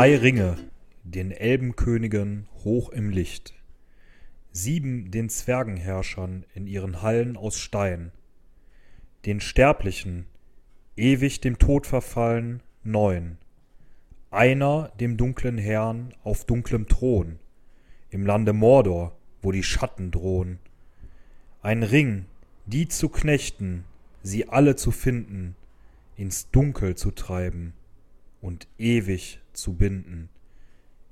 [0.00, 0.56] Drei Ringe,
[1.04, 3.52] den Elbenkönigen hoch im Licht,
[4.50, 8.10] sieben den Zwergenherrschern in ihren Hallen aus Stein,
[9.26, 10.24] den Sterblichen,
[10.96, 13.36] ewig dem Tod verfallen, neun,
[14.30, 17.38] einer dem dunklen Herrn auf dunklem Thron,
[18.08, 20.60] im Lande Mordor, wo die Schatten drohen,
[21.60, 22.24] ein Ring,
[22.64, 23.84] die zu knechten,
[24.22, 25.56] sie alle zu finden,
[26.16, 27.74] ins Dunkel zu treiben
[28.40, 30.30] und ewig zu binden,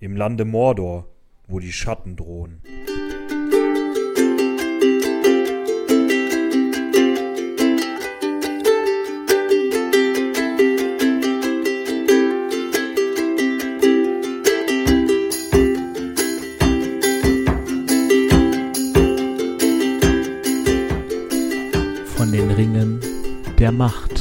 [0.01, 1.06] im Lande Mordor,
[1.47, 2.62] wo die Schatten drohen.
[22.17, 23.01] Von den Ringen
[23.59, 24.17] der Macht.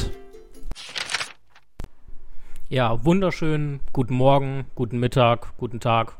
[2.70, 3.80] Ja, wunderschön.
[3.94, 6.16] Guten Morgen, guten Mittag, guten Tag,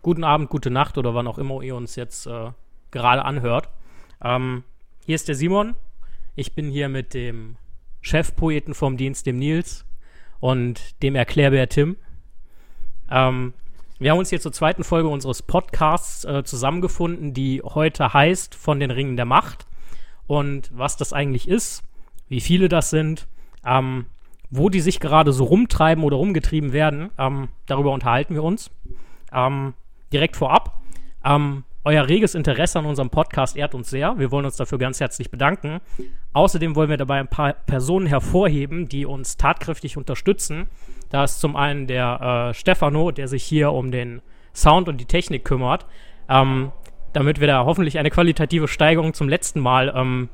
[0.00, 2.52] guten Abend, gute Nacht oder wann auch immer ihr uns jetzt äh,
[2.90, 3.68] gerade anhört.
[4.24, 4.64] Ähm,
[5.04, 5.74] hier ist der Simon.
[6.34, 7.56] Ich bin hier mit dem
[8.00, 9.84] Chefpoeten vom Dienst, dem Nils,
[10.40, 11.98] und dem Erklärbär Tim.
[13.10, 13.52] Ähm,
[13.98, 18.80] wir haben uns hier zur zweiten Folge unseres Podcasts äh, zusammengefunden, die heute heißt Von
[18.80, 19.66] den Ringen der Macht.
[20.26, 21.84] Und was das eigentlich ist,
[22.30, 23.28] wie viele das sind,
[23.66, 24.06] ähm,
[24.52, 28.70] wo die sich gerade so rumtreiben oder rumgetrieben werden, ähm, darüber unterhalten wir uns.
[29.32, 29.72] Ähm,
[30.12, 30.82] direkt vorab,
[31.24, 34.16] ähm, euer reges Interesse an unserem Podcast ehrt uns sehr.
[34.18, 35.80] Wir wollen uns dafür ganz herzlich bedanken.
[36.34, 40.68] Außerdem wollen wir dabei ein paar Personen hervorheben, die uns tatkräftig unterstützen.
[41.10, 44.20] Da ist zum einen der äh, Stefano, der sich hier um den
[44.54, 45.86] Sound und die Technik kümmert,
[46.28, 46.72] ähm,
[47.14, 50.28] damit wir da hoffentlich eine qualitative Steigerung zum letzten Mal ähm,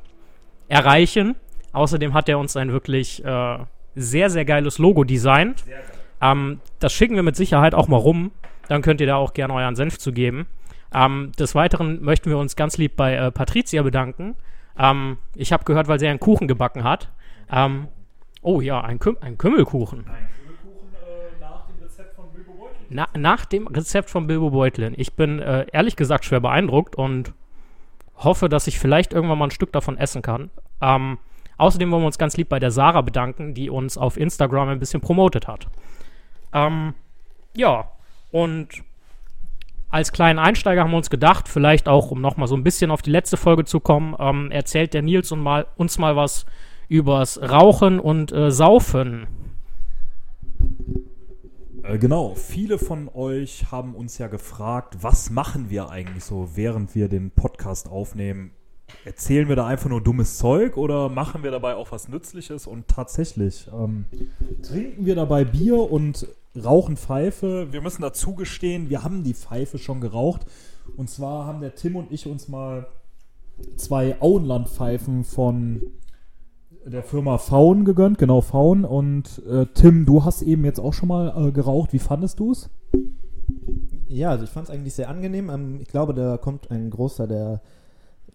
[0.67, 1.37] erreichen.
[1.73, 3.59] Außerdem hat er uns ein wirklich äh,
[3.99, 5.65] sehr, sehr geiles Logo designt.
[6.21, 8.31] Ähm, das schicken wir mit Sicherheit auch mal rum.
[8.69, 10.47] Dann könnt ihr da auch gerne euren Senf zu geben.
[10.93, 14.37] Ähm, des Weiteren möchten wir uns ganz lieb bei äh, Patricia bedanken.
[14.79, 17.11] Ähm, ich habe gehört, weil sie einen Kuchen gebacken hat.
[17.51, 17.89] Ähm,
[18.43, 20.07] oh ja, ein, Küm ein Kümmelkuchen.
[22.91, 24.95] Na, nach dem Rezept von Bilbo Beutlin.
[24.97, 27.35] Ich bin äh, ehrlich gesagt schwer beeindruckt und
[28.17, 30.51] hoffe, dass ich vielleicht irgendwann mal ein Stück davon essen kann.
[30.81, 31.19] Ähm,
[31.59, 34.79] außerdem wollen wir uns ganz lieb bei der Sarah bedanken, die uns auf Instagram ein
[34.79, 35.67] bisschen promotet hat.
[36.53, 36.95] Ähm,
[37.55, 37.91] ja,
[38.31, 38.69] und
[39.91, 43.03] als kleinen Einsteiger haben wir uns gedacht, vielleicht auch, um nochmal so ein bisschen auf
[43.03, 46.47] die letzte Folge zu kommen, ähm, erzählt der Nils und mal, uns mal was
[46.89, 49.27] übers Rauchen und äh, Saufen.
[51.83, 56.95] Äh, Genau, viele von euch haben uns ja gefragt, was machen wir eigentlich so, während
[56.95, 58.51] wir den Podcast aufnehmen?
[59.05, 62.67] Erzählen wir da einfach nur dummes Zeug oder machen wir dabei auch was Nützliches?
[62.67, 64.07] Und tatsächlich, ähm,
[64.63, 66.27] trinken wir dabei Bier und
[66.57, 67.73] rauchen Pfeife.
[67.73, 70.47] Wir müssen dazu gestehen, wir haben die Pfeife schon geraucht.
[70.97, 72.87] Und zwar haben der Tim und ich uns mal
[73.77, 75.83] zwei Auenlandpfeifen von
[76.85, 78.85] der Firma Faun gegönnt, genau Faun.
[78.85, 81.93] Und äh, Tim, du hast eben jetzt auch schon mal äh, geraucht.
[81.93, 82.71] Wie fandest du es?
[84.09, 85.51] Ja, also ich fand es eigentlich sehr angenehm.
[85.51, 87.61] Ähm, ich glaube, da kommt ein großer der,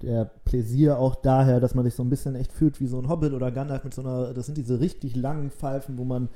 [0.04, 3.10] der Pläsier auch daher, dass man sich so ein bisschen echt fühlt wie so ein
[3.10, 6.30] Hobbit oder Gandalf mit so einer, das sind diese richtig langen Pfeifen, wo man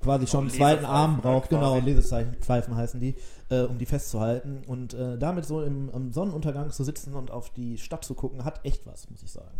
[0.00, 3.14] quasi schon einen zweiten Arm braucht, genau, Lesezeichen-Pfeifen heißen die,
[3.50, 4.62] äh, um die festzuhalten.
[4.66, 8.44] Und äh, damit so im, am Sonnenuntergang zu sitzen und auf die Stadt zu gucken,
[8.44, 9.58] hat echt was, muss ich sagen.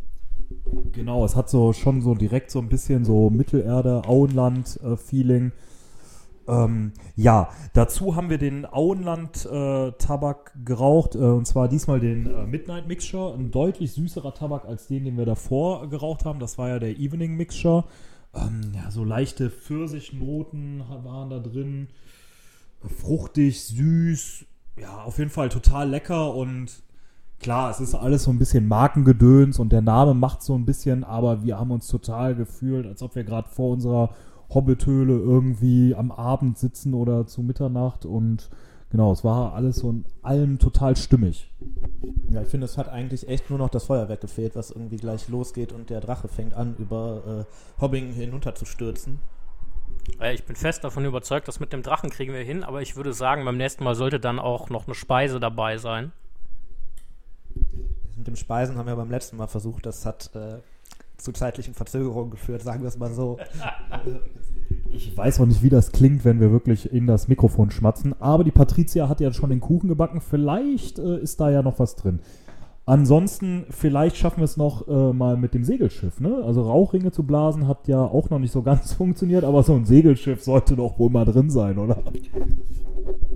[0.93, 5.53] Genau, es hat so schon so direkt so ein bisschen so Mittelerde, Auenland-Feeling.
[6.49, 12.89] Ähm, ja, dazu haben wir den Auenland-Tabak geraucht, äh, und zwar diesmal den äh, Midnight
[12.89, 16.41] Mixture, ein deutlich süßerer Tabak als den, den wir davor geraucht haben.
[16.41, 17.85] Das war ja der Evening Mixture.
[18.35, 21.89] Ähm, ja, so leichte Pfirsichnoten waren da drin,
[22.81, 24.47] fruchtig, süß,
[24.81, 26.83] ja, auf jeden Fall total lecker und
[27.41, 31.05] Klar, es ist alles so ein bisschen Markengedöns und der Name macht so ein bisschen,
[31.05, 34.11] aber wir haben uns total gefühlt, als ob wir gerade vor unserer
[34.51, 38.49] Hobbithöhle irgendwie am Abend sitzen oder zu Mitternacht und
[38.91, 41.51] genau, es war alles so in allem total stimmig.
[42.31, 45.29] Ja, ich finde, es hat eigentlich echt nur noch das Feuerwerk gefehlt, was irgendwie gleich
[45.29, 49.19] losgeht und der Drache fängt an, über äh, Hobbing hinunterzustürzen.
[50.21, 52.97] Äh, ich bin fest davon überzeugt, dass mit dem Drachen kriegen wir hin, aber ich
[52.97, 56.13] würde sagen, beim nächsten Mal sollte dann auch noch eine Speise dabei sein.
[57.55, 60.59] Das mit dem Speisen haben wir beim letzten Mal versucht, das hat äh,
[61.19, 63.39] zu zeitlichen Verzögerungen geführt, sagen wir es mal so.
[64.91, 68.45] Ich weiß auch nicht, wie das klingt, wenn wir wirklich in das Mikrofon schmatzen, aber
[68.45, 71.97] die Patricia hat ja schon den Kuchen gebacken, vielleicht äh, ist da ja noch was
[71.97, 72.21] drin.
[72.87, 76.21] Ansonsten, vielleicht schaffen wir es noch äh, mal mit dem Segelschiff.
[76.21, 76.43] Ne?
[76.43, 79.85] Also Rauchringe zu blasen hat ja auch noch nicht so ganz funktioniert, aber so ein
[79.85, 82.03] Segelschiff sollte doch wohl mal drin sein, oder?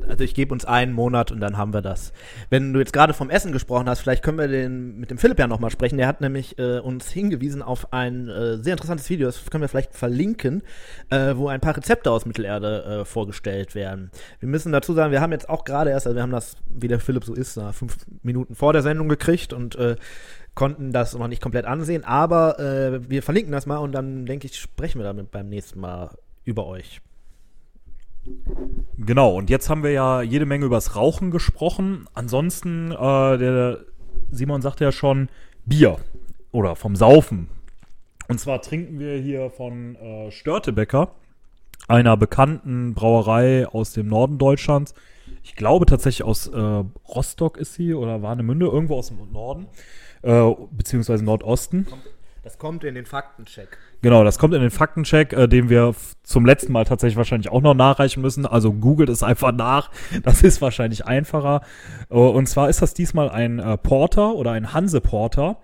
[0.09, 2.13] Also ich gebe uns einen Monat und dann haben wir das.
[2.51, 5.39] Wenn du jetzt gerade vom Essen gesprochen hast, vielleicht können wir den, mit dem Philipp
[5.39, 5.97] ja nochmal sprechen.
[5.97, 9.69] Der hat nämlich äh, uns hingewiesen auf ein äh, sehr interessantes Video, das können wir
[9.69, 10.63] vielleicht verlinken,
[11.11, 14.11] äh, wo ein paar Rezepte aus Mittelerde äh, vorgestellt werden.
[14.41, 16.89] Wir müssen dazu sagen, wir haben jetzt auch gerade erst, also wir haben das, wie
[16.89, 19.97] der Philipp so ist, nach fünf Minuten vor der Sendung gekriegt und äh,
[20.55, 24.47] konnten das noch nicht komplett ansehen, aber äh, wir verlinken das mal und dann denke
[24.47, 26.11] ich, sprechen wir damit beim nächsten Mal
[26.45, 27.01] über euch.
[28.99, 32.07] Genau, und jetzt haben wir ja jede Menge übers Rauchen gesprochen.
[32.15, 33.81] Ansonsten, äh, der
[34.31, 35.29] Simon sagte ja schon
[35.65, 35.97] Bier
[36.53, 37.49] oder vom Saufen.
[38.29, 41.11] Und zwar trinken wir hier von äh, Störtebecker,
[41.89, 44.95] einer bekannten Brauerei aus dem Norden Deutschlands.
[45.43, 49.67] Ich glaube tatsächlich aus äh, Rostock ist sie oder Warnemünde, irgendwo aus dem Norden,
[50.23, 51.87] äh, beziehungsweise Nordosten.
[52.43, 53.79] Das kommt in den Faktencheck.
[54.03, 55.95] Genau, das kommt in den Faktencheck, äh, den wir
[56.25, 58.47] zum letzten Mal tatsächlich wahrscheinlich auch noch nachreichen müssen.
[58.47, 59.91] Also googelt es einfach nach.
[60.25, 61.61] Das ist wahrscheinlich einfacher.
[62.11, 65.59] Äh, und zwar ist das diesmal ein äh, Porter oder ein Hanse Porter.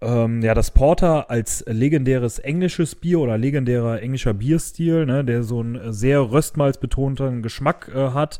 [0.00, 5.60] Ähm, ja, das Porter als legendäres englisches Bier oder legendärer englischer Bierstil, ne, der so
[5.60, 8.38] einen sehr röstmalzbetonten Geschmack äh, hat,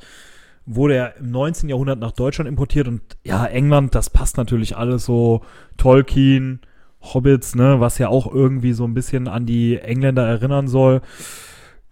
[0.67, 1.69] wurde er im 19.
[1.69, 5.43] Jahrhundert nach Deutschland importiert und ja, England, das passt natürlich alles so
[5.77, 6.61] Tolkien,
[7.01, 11.01] Hobbits, ne, was ja auch irgendwie so ein bisschen an die Engländer erinnern soll.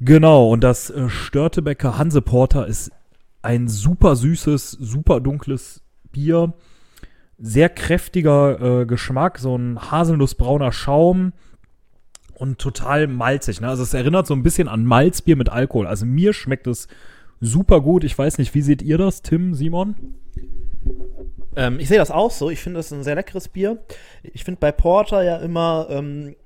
[0.01, 2.93] Genau, und das äh, Störtebecker Hanse Porter ist
[3.43, 5.83] ein super süßes, super dunkles
[6.13, 6.55] Bier.
[7.39, 11.33] Sehr kräftiger äh, Geschmack, so ein haselnussbrauner Schaum
[12.35, 13.61] und total malzig.
[13.61, 13.69] Ne?
[13.69, 15.87] Also es erinnert so ein bisschen an Malzbier mit Alkohol.
[15.87, 16.89] Also mir schmeckt es
[17.41, 18.05] super gut.
[18.05, 19.95] Ich weiß nicht, wie seht ihr das, Tim, Simon?
[21.57, 22.51] Ähm, ich sehe das auch so.
[22.51, 23.79] Ich finde das ein sehr leckeres Bier.
[24.23, 26.37] Ich finde bei Porter ja immer, ähm,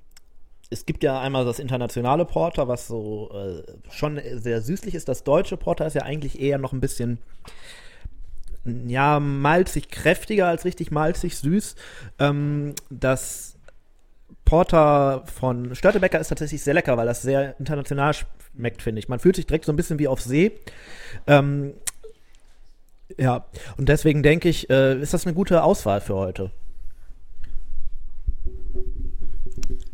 [0.70, 5.08] es gibt ja einmal das internationale Porter, was so äh, schon sehr süßlich ist.
[5.08, 7.18] Das deutsche Porter ist ja eigentlich eher noch ein bisschen,
[8.64, 11.74] ja, malzig kräftiger als richtig malzig süß.
[12.18, 13.58] Ähm, das
[14.44, 19.08] Porter von Störtebecker ist tatsächlich sehr lecker, weil das sehr international schmeckt, finde ich.
[19.08, 20.52] Man fühlt sich direkt so ein bisschen wie auf See.
[21.26, 21.74] Ähm,
[23.18, 26.50] ja, und deswegen denke ich, äh, ist das eine gute Auswahl für heute.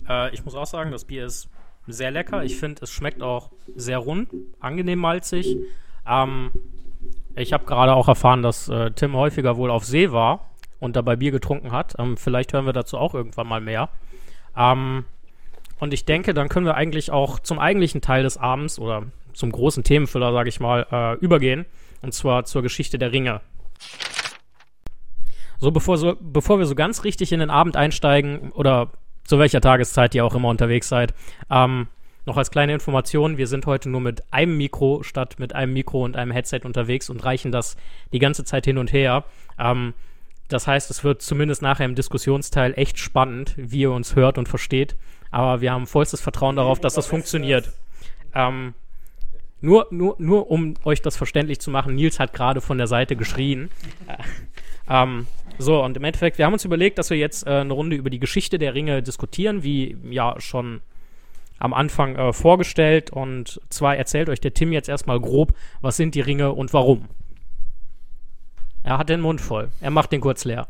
[0.08, 1.48] Äh, ich muss auch sagen, das Bier ist
[1.86, 2.44] sehr lecker.
[2.44, 4.30] Ich finde, es schmeckt auch sehr rund,
[4.60, 5.56] angenehm malzig.
[6.06, 6.50] Ähm,
[7.34, 10.50] ich habe gerade auch erfahren, dass äh, Tim häufiger wohl auf See war
[10.80, 11.94] und dabei Bier getrunken hat.
[11.98, 13.88] Ähm, vielleicht hören wir dazu auch irgendwann mal mehr.
[14.56, 15.04] Ähm,
[15.78, 19.52] und ich denke, dann können wir eigentlich auch zum eigentlichen Teil des Abends oder zum
[19.52, 21.64] großen Themenfüller, sage ich mal, äh, übergehen.
[22.02, 23.40] Und zwar zur Geschichte der Ringe.
[25.58, 28.92] So bevor, so, bevor wir so ganz richtig in den Abend einsteigen oder
[29.24, 31.12] zu welcher Tageszeit ihr auch immer unterwegs seid,
[31.50, 31.88] ähm,
[32.24, 36.04] noch als kleine Information, wir sind heute nur mit einem Mikro statt mit einem Mikro
[36.04, 37.76] und einem Headset unterwegs und reichen das
[38.12, 39.24] die ganze Zeit hin und her.
[39.58, 39.94] Ähm,
[40.48, 44.48] das heißt, es wird zumindest nachher im Diskussionsteil echt spannend, wie ihr uns hört und
[44.48, 44.96] versteht.
[45.30, 47.72] Aber wir haben vollstes Vertrauen darauf, dass das funktioniert.
[48.34, 48.74] Ähm,
[49.60, 53.16] nur, nur, nur um euch das verständlich zu machen, Nils hat gerade von der Seite
[53.16, 53.70] geschrien.
[54.06, 54.22] Äh,
[54.90, 55.26] ähm,
[55.58, 58.10] so, und im Endeffekt, wir haben uns überlegt, dass wir jetzt äh, eine Runde über
[58.10, 60.80] die Geschichte der Ringe diskutieren, wie ja schon
[61.58, 63.10] am Anfang äh, vorgestellt.
[63.10, 67.08] Und zwar erzählt euch der Tim jetzt erstmal grob, was sind die Ringe und warum.
[68.84, 69.70] Er hat den Mund voll.
[69.80, 70.68] Er macht den kurz leer.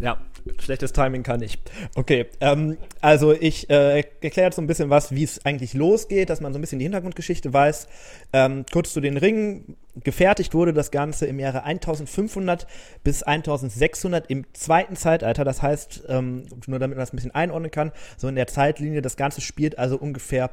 [0.00, 0.18] Ja,
[0.58, 1.58] schlechtes Timing kann ich.
[1.94, 6.30] Okay, ähm, also ich äh, erkläre jetzt so ein bisschen was, wie es eigentlich losgeht,
[6.30, 7.88] dass man so ein bisschen die Hintergrundgeschichte weiß.
[8.32, 9.76] Ähm, kurz zu den Ringen.
[10.04, 12.66] Gefertigt wurde das Ganze im Jahre 1500
[13.02, 15.44] bis 1600 im zweiten Zeitalter.
[15.44, 19.00] Das heißt, ähm, nur damit man das ein bisschen einordnen kann, so in der Zeitlinie,
[19.00, 20.50] das Ganze spielt also ungefähr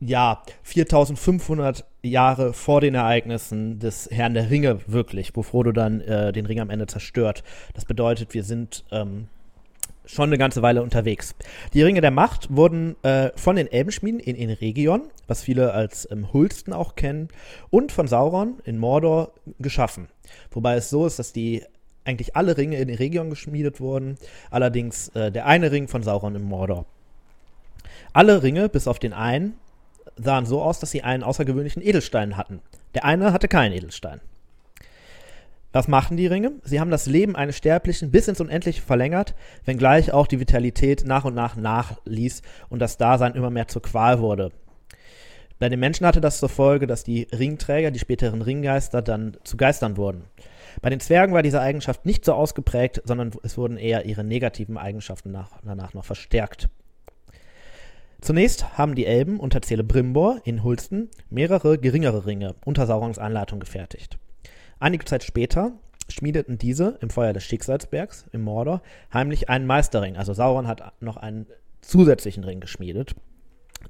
[0.00, 6.32] ja, 4500 Jahre vor den Ereignissen des Herrn der Ringe wirklich, wo Frodo dann äh,
[6.32, 7.44] den Ring am Ende zerstört.
[7.74, 9.28] Das bedeutet, wir sind ähm,
[10.04, 11.34] schon eine ganze Weile unterwegs.
[11.74, 16.32] Die Ringe der Macht wurden äh, von den Elbenschmieden in Enregion, was viele als ähm,
[16.32, 17.28] Hulsten auch kennen,
[17.70, 20.08] und von Sauron in Mordor geschaffen.
[20.50, 21.62] Wobei es so ist, dass die
[22.04, 24.18] eigentlich alle Ringe in Enregion geschmiedet wurden,
[24.50, 26.84] allerdings äh, der eine Ring von Sauron in Mordor.
[28.12, 29.54] Alle Ringe, bis auf den einen,
[30.16, 32.60] sahen so aus, dass sie einen außergewöhnlichen Edelstein hatten.
[32.94, 34.20] Der eine hatte keinen Edelstein.
[35.72, 36.52] Was machen die Ringe?
[36.64, 41.24] Sie haben das Leben eines Sterblichen bis ins Unendliche verlängert, wenngleich auch die Vitalität nach
[41.24, 44.52] und nach nachließ und das Dasein immer mehr zur Qual wurde.
[45.58, 49.56] Bei den Menschen hatte das zur Folge, dass die Ringträger, die späteren Ringgeister, dann zu
[49.56, 50.24] Geistern wurden.
[50.82, 54.76] Bei den Zwergen war diese Eigenschaft nicht so ausgeprägt, sondern es wurden eher ihre negativen
[54.76, 56.68] Eigenschaften nach, danach noch verstärkt.
[58.22, 64.16] Zunächst haben die Elben unter Celebrimbor in Hulsten mehrere geringere Ringe unter Saurons Anleitung gefertigt.
[64.78, 65.72] Einige Zeit später
[66.08, 68.80] schmiedeten diese im Feuer des Schicksalsbergs im Mordor
[69.12, 70.16] heimlich einen Meisterring.
[70.16, 71.46] Also Sauron hat noch einen
[71.80, 73.16] zusätzlichen Ring geschmiedet,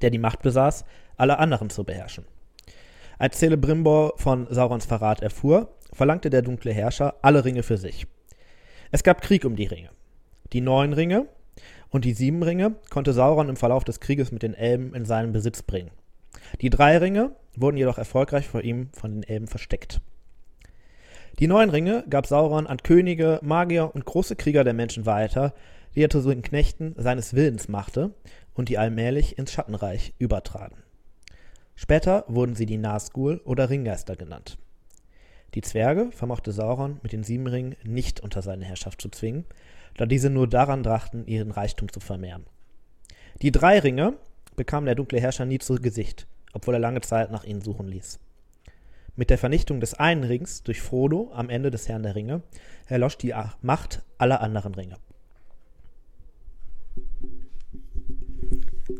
[0.00, 0.86] der die Macht besaß,
[1.18, 2.24] alle anderen zu beherrschen.
[3.18, 8.06] Als Celebrimbor von Saurons Verrat erfuhr, verlangte der dunkle Herrscher alle Ringe für sich.
[8.92, 9.90] Es gab Krieg um die Ringe.
[10.54, 11.26] Die neun Ringe
[11.92, 15.32] und die sieben Ringe konnte Sauron im Verlauf des Krieges mit den Elben in seinen
[15.32, 15.90] Besitz bringen.
[16.60, 20.00] Die drei Ringe wurden jedoch erfolgreich vor ihm von den Elben versteckt.
[21.38, 25.54] Die neun Ringe gab Sauron an Könige, Magier und große Krieger der Menschen weiter,
[25.94, 28.14] die er zu den Knechten seines Willens machte
[28.54, 30.78] und die allmählich ins Schattenreich übertraten.
[31.74, 34.58] Später wurden sie die Nazgul oder Ringgeister genannt.
[35.54, 39.44] Die Zwerge vermochte Sauron mit den sieben Ringen nicht unter seine Herrschaft zu zwingen,
[39.96, 42.46] da diese nur daran dachten, ihren Reichtum zu vermehren.
[43.40, 44.14] Die drei Ringe
[44.56, 48.20] bekam der dunkle Herrscher nie zu Gesicht, obwohl er lange Zeit nach ihnen suchen ließ.
[49.14, 52.42] Mit der Vernichtung des einen Rings durch Frodo am Ende des Herrn der Ringe
[52.86, 54.96] erlosch die Macht aller anderen Ringe.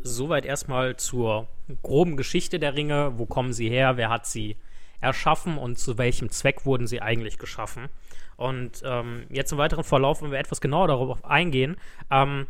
[0.03, 1.47] Soweit erstmal zur
[1.81, 3.17] groben Geschichte der Ringe.
[3.17, 3.97] Wo kommen sie her?
[3.97, 4.57] Wer hat sie
[5.01, 7.89] erschaffen und zu welchem Zweck wurden sie eigentlich geschaffen?
[8.37, 11.77] Und ähm, jetzt im weiteren Verlauf, wenn wir etwas genauer darauf eingehen,
[12.11, 12.47] ähm,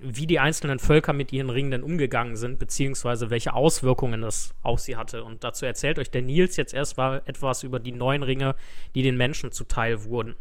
[0.00, 4.80] wie die einzelnen Völker mit ihren Ringen denn umgegangen sind, beziehungsweise welche Auswirkungen das auf
[4.80, 5.24] sie hatte.
[5.24, 8.54] Und dazu erzählt euch der Nils jetzt erst mal etwas über die neuen Ringe,
[8.94, 10.34] die den Menschen zuteil wurden.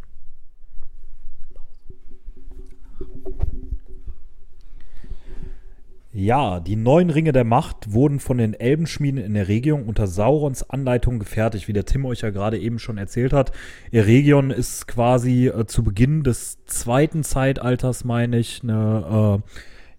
[6.15, 11.17] Ja, die neun Ringe der Macht wurden von den Elbenschmieden in Eregion unter Saurons Anleitung
[11.17, 13.51] gefertigt, wie der Tim euch ja gerade eben schon erzählt hat.
[13.91, 19.41] Eregion ist quasi äh, zu Beginn des zweiten Zeitalters, meine ich, eine,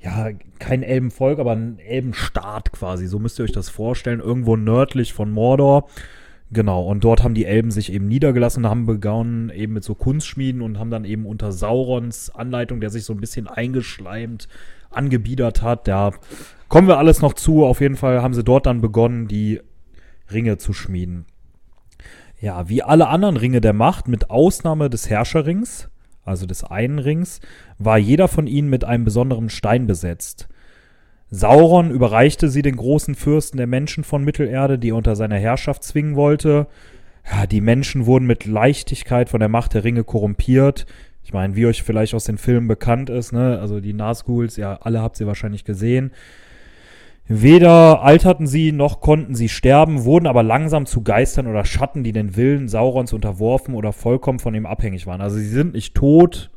[0.00, 0.28] äh, ja,
[0.60, 3.08] kein Elbenvolk, aber ein Elbenstaat quasi.
[3.08, 4.20] So müsst ihr euch das vorstellen.
[4.20, 5.88] Irgendwo nördlich von Mordor.
[6.52, 10.62] Genau, und dort haben die Elben sich eben niedergelassen, haben begonnen eben mit so Kunstschmieden
[10.62, 14.46] und haben dann eben unter Saurons Anleitung, der sich so ein bisschen eingeschleimt
[14.96, 15.88] angebiedert hat.
[15.88, 16.12] Da
[16.68, 17.64] kommen wir alles noch zu.
[17.64, 19.60] Auf jeden Fall haben sie dort dann begonnen, die
[20.32, 21.26] Ringe zu schmieden.
[22.40, 25.88] Ja, wie alle anderen Ringe der Macht, mit Ausnahme des Herrscherrings,
[26.24, 27.40] also des einen Rings,
[27.78, 30.48] war jeder von ihnen mit einem besonderen Stein besetzt.
[31.30, 35.82] Sauron überreichte sie den großen Fürsten der Menschen von Mittelerde, die er unter seiner Herrschaft
[35.84, 36.66] zwingen wollte.
[37.30, 40.86] Ja, die Menschen wurden mit Leichtigkeit von der Macht der Ringe korrumpiert.
[41.24, 44.76] Ich meine, wie euch vielleicht aus den Filmen bekannt ist, ne, also die Nazguls, ja,
[44.82, 46.12] alle habt ihr wahrscheinlich gesehen.
[47.26, 52.12] Weder alterten sie noch konnten sie sterben, wurden aber langsam zu Geistern oder Schatten, die
[52.12, 55.22] den Willen Saurons unterworfen oder vollkommen von ihm abhängig waren.
[55.22, 56.50] Also sie sind nicht tot,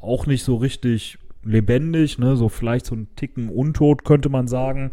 [0.00, 4.92] auch nicht so richtig lebendig, ne, so vielleicht so ein Ticken untot könnte man sagen.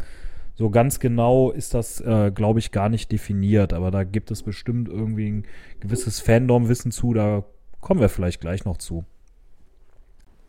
[0.54, 4.42] So ganz genau ist das, äh, glaube ich, gar nicht definiert, aber da gibt es
[4.42, 5.44] bestimmt irgendwie ein
[5.80, 7.44] gewisses Fandom-Wissen zu, da
[7.80, 9.04] Kommen wir vielleicht gleich noch zu.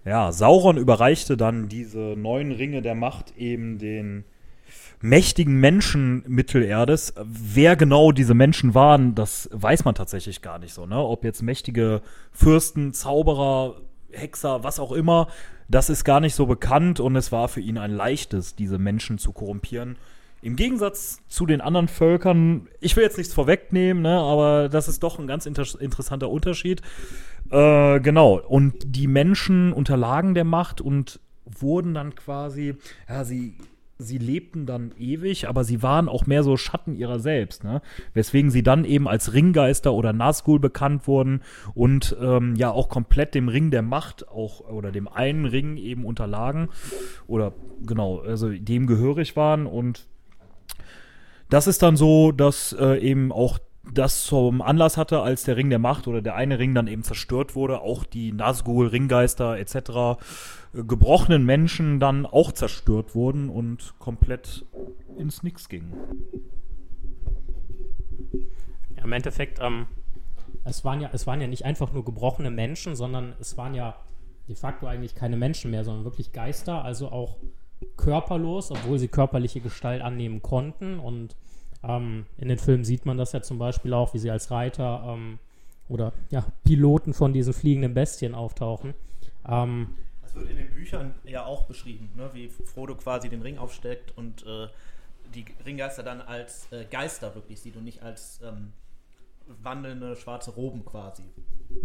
[0.06, 4.24] Ja, Sauron überreichte dann diese neuen Ringe der Macht eben den
[5.02, 7.14] mächtigen Menschen Mittelerdes.
[7.24, 10.86] Wer genau diese Menschen waren, das weiß man tatsächlich gar nicht so.
[10.86, 10.98] Ne?
[10.98, 13.82] Ob jetzt mächtige Fürsten, Zauberer,
[14.12, 15.28] Hexer, was auch immer,
[15.68, 19.18] das ist gar nicht so bekannt und es war für ihn ein leichtes, diese Menschen
[19.18, 19.98] zu korrumpieren
[20.42, 25.04] im Gegensatz zu den anderen Völkern, ich will jetzt nichts vorwegnehmen, ne, aber das ist
[25.04, 26.82] doch ein ganz inter interessanter Unterschied.
[27.52, 28.40] Äh, genau.
[28.40, 32.76] Und die Menschen unterlagen der Macht und wurden dann quasi,
[33.08, 33.56] ja, sie,
[33.98, 37.82] sie lebten dann ewig, aber sie waren auch mehr so Schatten ihrer selbst, ne?
[38.14, 41.42] Weswegen sie dann eben als Ringgeister oder Nazgul bekannt wurden
[41.74, 46.06] und ähm, ja auch komplett dem Ring der Macht auch oder dem einen Ring eben
[46.06, 46.70] unterlagen
[47.28, 47.54] oder
[47.86, 50.08] genau, also dem gehörig waren und
[51.50, 53.60] das ist dann so, dass äh, eben auch
[53.92, 57.04] das zum Anlass hatte, als der Ring der Macht oder der eine Ring dann eben
[57.04, 63.96] zerstört wurde, auch die Nazgul, Ringgeister etc., äh, gebrochenen Menschen dann auch zerstört wurden und
[64.00, 64.66] komplett
[65.18, 65.94] ins Nix gingen.
[68.98, 69.88] Ja, Im Endeffekt, ähm,
[70.66, 73.96] es, waren ja, es waren ja nicht einfach nur gebrochene Menschen, sondern es waren ja
[74.48, 77.38] de facto eigentlich keine Menschen mehr, sondern wirklich Geister, also auch
[77.98, 81.00] körperlos, obwohl sie körperliche Gestalt annehmen konnten.
[81.00, 81.36] Und
[81.84, 85.04] ähm, in den Filmen sieht man das ja zum Beispiel auch, wie sie als Reiter
[85.08, 85.40] ähm,
[85.88, 88.94] oder ja, Piloten von diesen fliegenden Bestien auftauchen.
[89.48, 92.30] Ähm, das wird in den Büchern ja auch beschrieben, ne?
[92.34, 94.68] wie Frodo quasi den Ring aufsteckt und äh,
[95.34, 98.74] die Ringgeister dann als äh, Geister wirklich sieht und nicht als ähm,
[99.64, 101.24] wandelnde schwarze Roben quasi.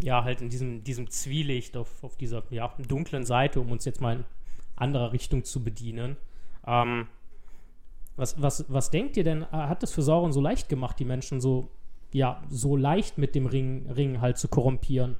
[0.00, 4.00] ja, halt in diesem, diesem Zwielicht auf, auf dieser ja, dunklen Seite, um uns jetzt
[4.00, 4.24] mal
[4.76, 6.16] anderer Richtung zu bedienen.
[6.66, 7.06] Ähm,
[8.16, 11.04] was, was, was denkt ihr denn, äh, hat es für Sauron so leicht gemacht, die
[11.04, 11.68] Menschen so,
[12.12, 15.16] ja, so leicht mit dem Ring, Ring halt zu korrumpieren?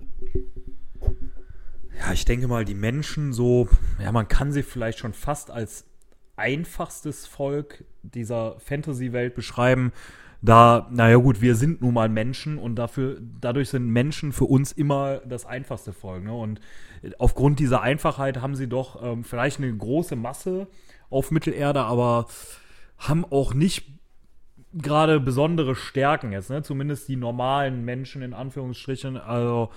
[1.99, 3.69] Ja, ich denke mal, die Menschen so,
[4.01, 5.87] ja, man kann sie vielleicht schon fast als
[6.37, 9.93] einfachstes Volk dieser Fantasy-Welt beschreiben.
[10.45, 14.73] Da, naja gut, wir sind nun mal Menschen und dafür, dadurch sind Menschen für uns
[14.73, 16.23] immer das einfachste Volk.
[16.23, 16.35] Ne?
[16.35, 16.61] Und
[17.19, 20.67] aufgrund dieser Einfachheit haben sie doch ähm, vielleicht eine große Masse
[21.09, 22.27] auf Mittelerde, aber
[22.99, 23.87] haben auch nicht
[24.75, 26.63] gerade besondere Stärken jetzt, ne?
[26.63, 29.17] Zumindest die normalen Menschen in Anführungsstrichen.
[29.17, 29.71] Also,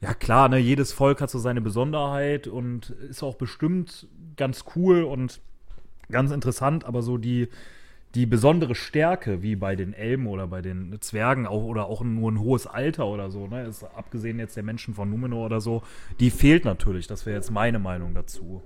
[0.00, 4.06] ja klar, ne, jedes Volk hat so seine Besonderheit und ist auch bestimmt
[4.36, 5.40] ganz cool und
[6.08, 7.48] ganz interessant, aber so die,
[8.14, 12.30] die besondere Stärke, wie bei den Elben oder bei den Zwergen auch, oder auch nur
[12.30, 15.82] ein hohes Alter oder so, ne, ist abgesehen jetzt der Menschen von Numenor oder so,
[16.20, 17.06] die fehlt natürlich.
[17.06, 18.62] Das wäre jetzt meine Meinung dazu.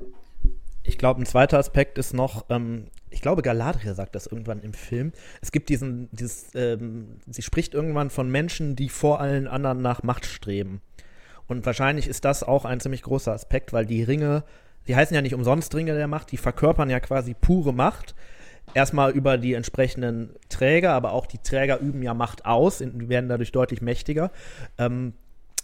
[0.82, 4.74] Ich glaube, ein zweiter Aspekt ist noch, ähm, ich glaube, Galadriel sagt das irgendwann im
[4.74, 5.12] Film.
[5.40, 10.02] Es gibt diesen, dieses, ähm, sie spricht irgendwann von Menschen, die vor allen anderen nach
[10.02, 10.82] Macht streben.
[11.46, 14.44] Und wahrscheinlich ist das auch ein ziemlich großer Aspekt, weil die Ringe,
[14.86, 18.14] die heißen ja nicht umsonst Ringe der Macht, die verkörpern ja quasi pure Macht.
[18.74, 23.52] Erstmal über die entsprechenden Träger, aber auch die Träger üben ja Macht aus, werden dadurch
[23.52, 24.30] deutlich mächtiger.
[24.76, 25.14] Ähm,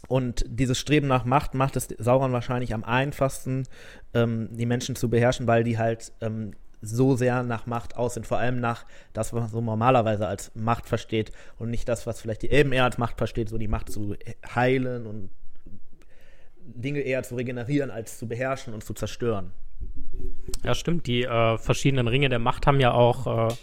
[0.09, 3.65] und dieses Streben nach Macht macht es Sauron wahrscheinlich am einfachsten,
[4.13, 8.27] ähm, die Menschen zu beherrschen, weil die halt ähm, so sehr nach Macht aus sind.
[8.27, 12.21] Vor allem nach das, was man so normalerweise als Macht versteht und nicht das, was
[12.21, 14.17] vielleicht die Elben eher als Macht versteht, so die Macht zu
[14.55, 15.31] heilen und
[16.67, 19.53] Dinge eher zu regenerieren als zu beherrschen und zu zerstören.
[20.63, 21.07] Ja, stimmt.
[21.07, 23.55] Die äh, verschiedenen Ringe der Macht haben ja auch äh,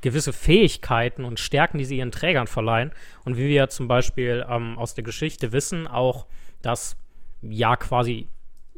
[0.00, 2.92] gewisse Fähigkeiten und Stärken, die sie ihren Trägern verleihen.
[3.24, 6.26] Und wie wir ja zum Beispiel ähm, aus der Geschichte wissen, auch
[6.62, 6.96] das
[7.42, 8.28] ja quasi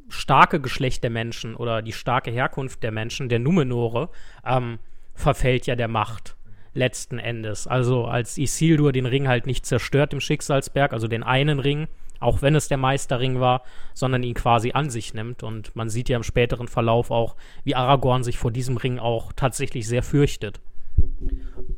[0.09, 4.09] starke Geschlecht der Menschen oder die starke Herkunft der Menschen, der Numenore,
[4.45, 4.79] ähm,
[5.15, 6.37] verfällt ja der Macht
[6.75, 7.67] letzten Endes.
[7.67, 11.89] Also als Isildur den Ring halt nicht zerstört im Schicksalsberg, also den einen Ring,
[12.21, 13.63] auch wenn es der Meisterring war,
[13.95, 15.43] sondern ihn quasi an sich nimmt.
[15.43, 19.33] Und man sieht ja im späteren Verlauf auch, wie Aragorn sich vor diesem Ring auch
[19.35, 20.61] tatsächlich sehr fürchtet.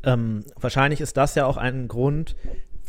[0.03, 2.35] Ähm, wahrscheinlich ist das ja auch ein Grund.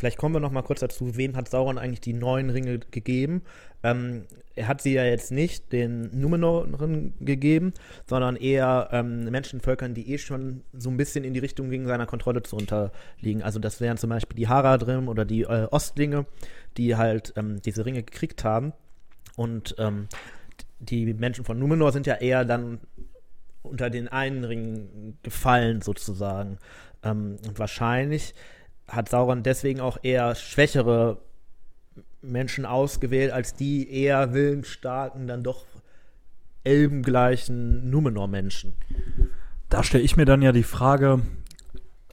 [0.03, 1.17] Vielleicht kommen wir noch mal kurz dazu.
[1.17, 3.43] Wem hat Sauron eigentlich die neuen Ringe gegeben?
[3.85, 4.25] Ähm,
[4.57, 7.73] er hat sie ja jetzt nicht den Numenoren gegeben,
[8.09, 12.07] sondern eher ähm, Menschenvölkern, die eh schon so ein bisschen in die Richtung gegen seiner
[12.07, 13.45] Kontrolle zu unterliegen.
[13.45, 16.27] Also das wären zum Beispiel die Haradrim oder die äh, Ostlinge,
[16.77, 18.73] die halt ähm, diese Ringe gekriegt haben.
[19.37, 20.09] Und ähm,
[20.81, 22.81] die Menschen von Numenor sind ja eher dann
[23.63, 26.59] unter den einen Ring gefallen sozusagen.
[27.05, 28.35] Ähm, und wahrscheinlich
[28.93, 31.19] hat Sauron deswegen auch eher schwächere
[32.21, 35.65] Menschen ausgewählt, als die eher willensstarken, dann doch
[36.63, 38.75] elbengleichen Numenor-Menschen.
[39.69, 41.23] Da stelle ich mir dann ja die Frage,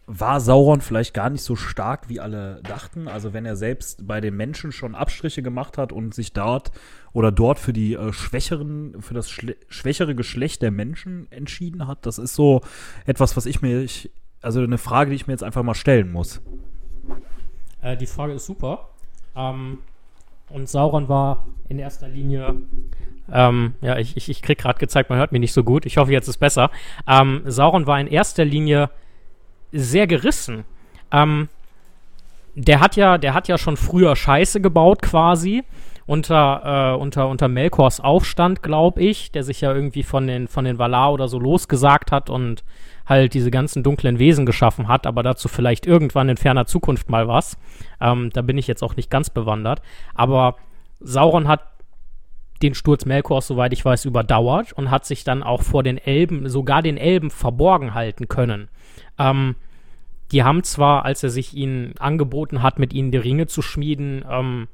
[0.07, 3.07] war Sauron vielleicht gar nicht so stark, wie alle dachten?
[3.07, 6.71] Also wenn er selbst bei den Menschen schon Abstriche gemacht hat und sich dort
[7.13, 12.17] oder dort für die äh, schwächeren, für das schwächere Geschlecht der Menschen entschieden hat, das
[12.17, 12.61] ist so
[13.05, 14.09] etwas, was ich mir, ich,
[14.41, 16.41] also eine Frage, die ich mir jetzt einfach mal stellen muss.
[17.81, 18.89] Äh, die Frage ist super.
[19.35, 19.79] Ähm,
[20.49, 22.55] und Sauron war in erster Linie.
[23.31, 25.85] Ähm, ja, ich, ich, ich krieg gerade gezeigt, man hört mich nicht so gut.
[25.85, 26.71] Ich hoffe, jetzt ist besser.
[27.07, 28.89] Ähm, Sauron war in erster Linie
[29.71, 30.65] sehr gerissen.
[31.11, 31.49] Ähm,
[32.55, 35.63] der hat ja, der hat ja schon früher Scheiße gebaut, quasi.
[36.07, 40.65] Unter, äh, unter, unter Melkors Aufstand, glaube ich, der sich ja irgendwie von den, von
[40.65, 42.63] den Valar oder so losgesagt hat und
[43.09, 47.27] halt diese ganzen dunklen Wesen geschaffen hat, aber dazu vielleicht irgendwann in ferner Zukunft mal
[47.27, 47.57] was.
[47.99, 49.81] Ähm, da bin ich jetzt auch nicht ganz bewandert.
[50.13, 50.55] Aber
[50.99, 51.61] Sauron hat
[52.61, 56.47] den Sturz Melkors, soweit ich weiß, überdauert und hat sich dann auch vor den Elben,
[56.49, 58.69] sogar den Elben, verborgen halten können.
[59.17, 59.55] Ähm,
[60.31, 64.23] die haben zwar, als er sich ihnen angeboten hat, mit ihnen die Ringe zu schmieden,
[64.29, 64.67] ähm,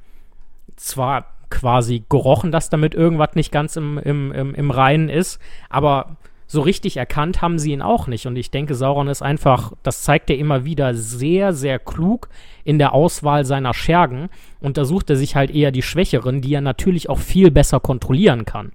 [0.76, 6.18] zwar quasi gerochen, dass damit irgendwas nicht ganz im, im, im, im Reinen ist, aber
[6.48, 8.28] so richtig erkannt haben sie ihn auch nicht.
[8.28, 12.30] Und ich denke, Sauron ist einfach, das zeigt er immer wieder, sehr, sehr klug
[12.64, 14.30] in der Auswahl seiner Schergen.
[14.60, 17.80] Und da sucht er sich halt eher die Schwächeren, die er natürlich auch viel besser
[17.80, 18.72] kontrollieren kann.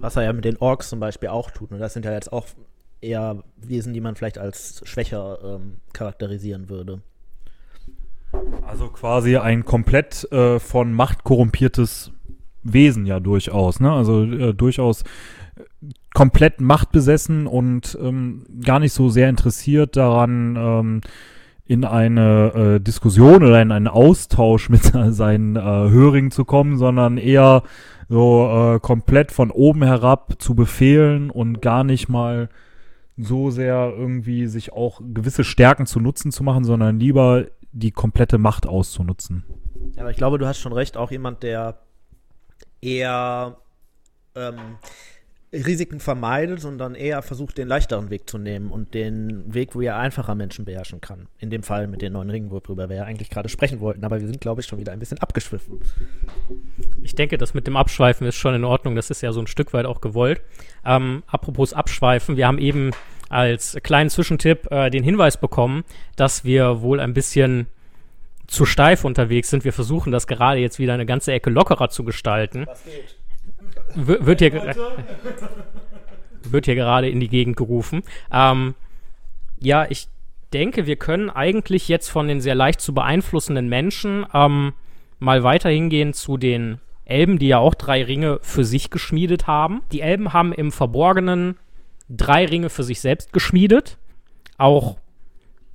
[0.00, 1.70] Was er ja mit den Orks zum Beispiel auch tut.
[1.70, 2.46] Und das sind ja jetzt auch
[3.00, 7.00] eher Wesen, die man vielleicht als schwächer ähm, charakterisieren würde.
[8.66, 12.12] Also quasi ein komplett äh, von Macht korrumpiertes
[12.62, 13.90] Wesen ja durchaus, ne?
[13.90, 15.02] Also äh, durchaus
[16.14, 21.00] komplett machtbesessen und ähm, gar nicht so sehr interessiert daran, ähm,
[21.66, 27.16] in eine äh, Diskussion oder in einen Austausch mit seinen äh, Hörigen zu kommen, sondern
[27.16, 27.62] eher
[28.08, 32.48] so äh, komplett von oben herab zu befehlen und gar nicht mal
[33.16, 38.38] so sehr irgendwie sich auch gewisse Stärken zu nutzen zu machen, sondern lieber die komplette
[38.38, 39.44] Macht auszunutzen.
[39.94, 41.78] Ja, aber ich glaube, du hast schon recht, auch jemand, der
[42.80, 43.58] eher
[44.34, 44.56] ähm,
[45.52, 49.96] Risiken vermeidet, sondern eher versucht, den leichteren Weg zu nehmen und den Weg, wo er
[49.96, 51.26] einfacher Menschen beherrschen kann.
[51.38, 54.04] In dem Fall mit den neuen Ringen, worüber wir ja eigentlich gerade sprechen wollten.
[54.04, 55.80] Aber wir sind, glaube ich, schon wieder ein bisschen abgeschwiffen.
[57.02, 58.94] Ich denke, das mit dem Abschweifen ist schon in Ordnung.
[58.94, 60.40] Das ist ja so ein Stück weit auch gewollt.
[60.84, 62.92] Ähm, apropos Abschweifen, wir haben eben
[63.28, 65.84] als kleinen Zwischentipp äh, den Hinweis bekommen,
[66.14, 67.66] dass wir wohl ein bisschen
[68.46, 69.64] zu steif unterwegs sind.
[69.64, 72.66] Wir versuchen das gerade jetzt wieder eine ganze Ecke lockerer zu gestalten.
[72.66, 73.19] Was geht?
[73.94, 74.52] Wird, hier,
[76.42, 78.02] wird hier gerade in die Gegend gerufen.
[78.32, 78.74] Ähm,
[79.58, 80.08] ja, ich
[80.52, 84.72] denke, wir können eigentlich jetzt von den sehr leicht zu beeinflussenden Menschen ähm,
[85.18, 89.82] mal weiter hingehen zu den Elben, die ja auch drei Ringe für sich geschmiedet haben.
[89.92, 91.56] Die Elben haben im Verborgenen
[92.08, 93.98] drei Ringe für sich selbst geschmiedet.
[94.58, 94.96] Auch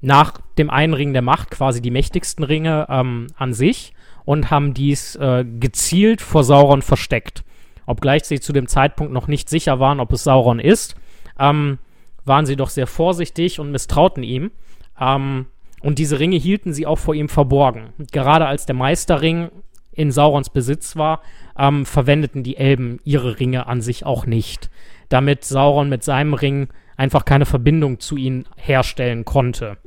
[0.02, 4.74] nach dem einen Ring der Macht quasi die mächtigsten Ringe ähm, an sich und haben
[4.74, 7.44] dies äh, gezielt vor Sauron versteckt.
[7.86, 10.96] Obgleich sie zu dem Zeitpunkt noch nicht sicher waren, ob es Sauron ist,
[11.40, 11.80] ähm,
[12.24, 14.52] waren sie doch sehr vorsichtig und misstrauten ihm.
[15.00, 15.48] Ähm,
[15.82, 17.94] und diese Ringe hielten sie auch vor ihm verborgen.
[18.12, 19.50] Gerade als der Meisterring
[19.92, 21.22] in Saurons Besitz war,
[21.58, 24.70] ähm, verwendeten die Elben ihre Ringe an sich auch nicht,
[25.10, 26.68] damit Sauron mit seinem Ring
[26.98, 29.78] einfach keine Verbindung zu ihnen herstellen konnte.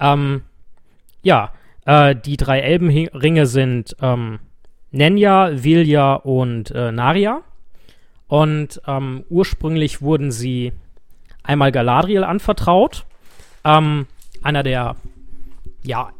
[0.00, 0.42] Ähm,
[1.22, 1.52] ja,
[1.86, 4.40] äh, die drei Elbenringe sind ähm,
[4.92, 7.42] Nenya, Vilja und äh, Naria.
[8.28, 10.72] Und ähm, ursprünglich wurden sie
[11.42, 13.04] einmal Galadriel anvertraut.
[13.64, 14.06] Ähm,
[14.42, 14.96] einer der,
[15.82, 16.10] ja,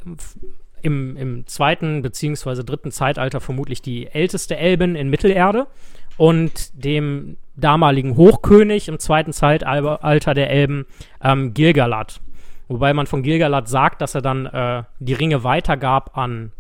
[0.83, 5.67] im, im zweiten beziehungsweise dritten Zeitalter vermutlich die älteste Elbin in Mittelerde.
[6.19, 10.87] Und dem damaligen Hochkönig im zweiten Zeitalter der Elben,
[11.23, 12.21] ähm, Gilgalad.
[12.69, 16.53] Wobei man von Gilgalad sagt, dass er dann äh, die Ringe weitergab an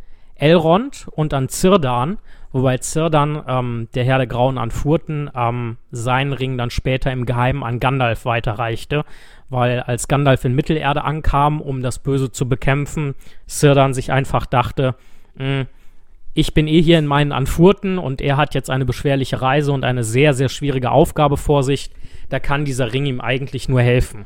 [0.42, 2.18] Elrond und an Zirdan,
[2.50, 7.62] wobei Zirdan, ähm, der Herr der Grauen Anfurten, ähm, seinen Ring dann später im Geheimen
[7.62, 9.04] an Gandalf weiterreichte,
[9.50, 13.14] weil als Gandalf in Mittelerde ankam, um das Böse zu bekämpfen,
[13.46, 14.96] Zirdan sich einfach dachte,
[15.36, 15.66] "Mh,
[16.34, 19.84] ich bin eh hier in meinen Anfurten und er hat jetzt eine beschwerliche Reise und
[19.84, 21.90] eine sehr, sehr schwierige Aufgabe vor sich,
[22.30, 24.24] da kann dieser Ring ihm eigentlich nur helfen.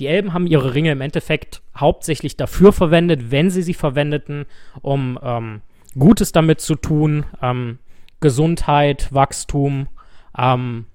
[0.00, 4.46] Die Elben haben ihre Ringe im Endeffekt hauptsächlich dafür verwendet, wenn sie sie verwendeten,
[4.80, 5.60] um ähm,
[5.98, 7.78] Gutes damit zu tun, ähm,
[8.20, 9.88] Gesundheit, Wachstum,
[10.36, 10.86] ähm,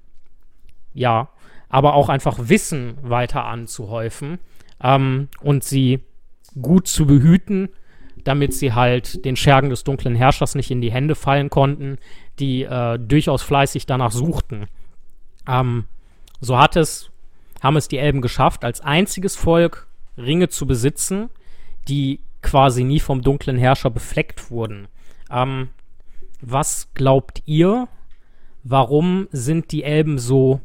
[0.93, 1.29] ja,
[1.69, 4.39] aber auch einfach Wissen weiter anzuhäufen
[4.81, 5.99] ähm, und sie
[6.59, 7.69] gut zu behüten,
[8.23, 11.97] damit sie halt den Schergen des dunklen Herrschers nicht in die Hände fallen konnten,
[12.39, 14.65] die äh, durchaus fleißig danach suchten.
[15.47, 15.85] Ähm,
[16.41, 17.11] so hat es
[17.61, 19.87] haben es die Elben geschafft, als einziges Volk
[20.17, 21.29] Ringe zu besitzen,
[21.87, 24.87] die quasi nie vom dunklen Herrscher befleckt wurden.
[25.29, 25.69] Ähm,
[26.41, 27.87] was glaubt ihr,
[28.63, 30.61] warum sind die Elben so,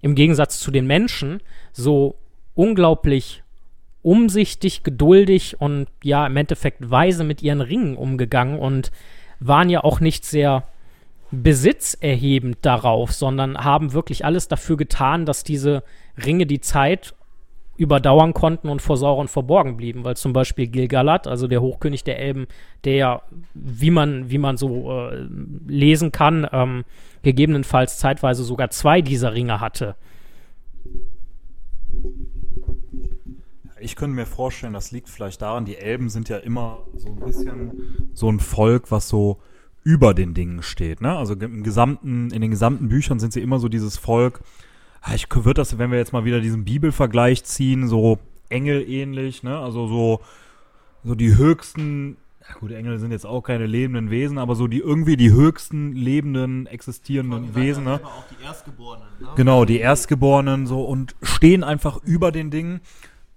[0.00, 1.40] im Gegensatz zu den Menschen,
[1.72, 2.16] so
[2.54, 3.42] unglaublich
[4.02, 8.90] umsichtig, geduldig und ja, im Endeffekt weise mit ihren Ringen umgegangen und
[9.38, 10.64] waren ja auch nicht sehr
[11.30, 15.82] besitzerhebend darauf, sondern haben wirklich alles dafür getan, dass diese
[16.16, 17.14] Ringe die Zeit
[17.76, 22.18] überdauern konnten und vor Sauron verborgen blieben, weil zum Beispiel Gilgalad, also der Hochkönig der
[22.18, 22.46] Elben,
[22.84, 23.22] der ja,
[23.54, 25.26] wie man, wie man so äh,
[25.66, 26.84] lesen kann, ähm,
[27.22, 29.96] gegebenenfalls zeitweise sogar zwei dieser Ringe hatte.
[33.80, 37.16] Ich könnte mir vorstellen, das liegt vielleicht daran, die Elben sind ja immer so ein
[37.16, 37.72] bisschen
[38.12, 39.40] so ein Volk, was so
[39.82, 41.00] über den Dingen steht.
[41.00, 41.16] Ne?
[41.16, 44.40] Also im gesamten, in den gesamten Büchern sind sie immer so dieses Volk.
[45.02, 49.58] Ah, Ich würde das, wenn wir jetzt mal wieder diesen Bibelvergleich ziehen, so engelähnlich, ne?
[49.58, 50.20] Also so,
[51.04, 52.16] so die höchsten,
[52.48, 55.92] ja gut, Engel sind jetzt auch keine lebenden Wesen, aber so die irgendwie die höchsten
[55.92, 58.00] lebenden, existierenden Wesen, ne?
[58.04, 59.06] Auch die Erstgeborenen.
[59.20, 59.28] Ne?
[59.36, 62.80] Genau, die Erstgeborenen so und stehen einfach über den Dingen.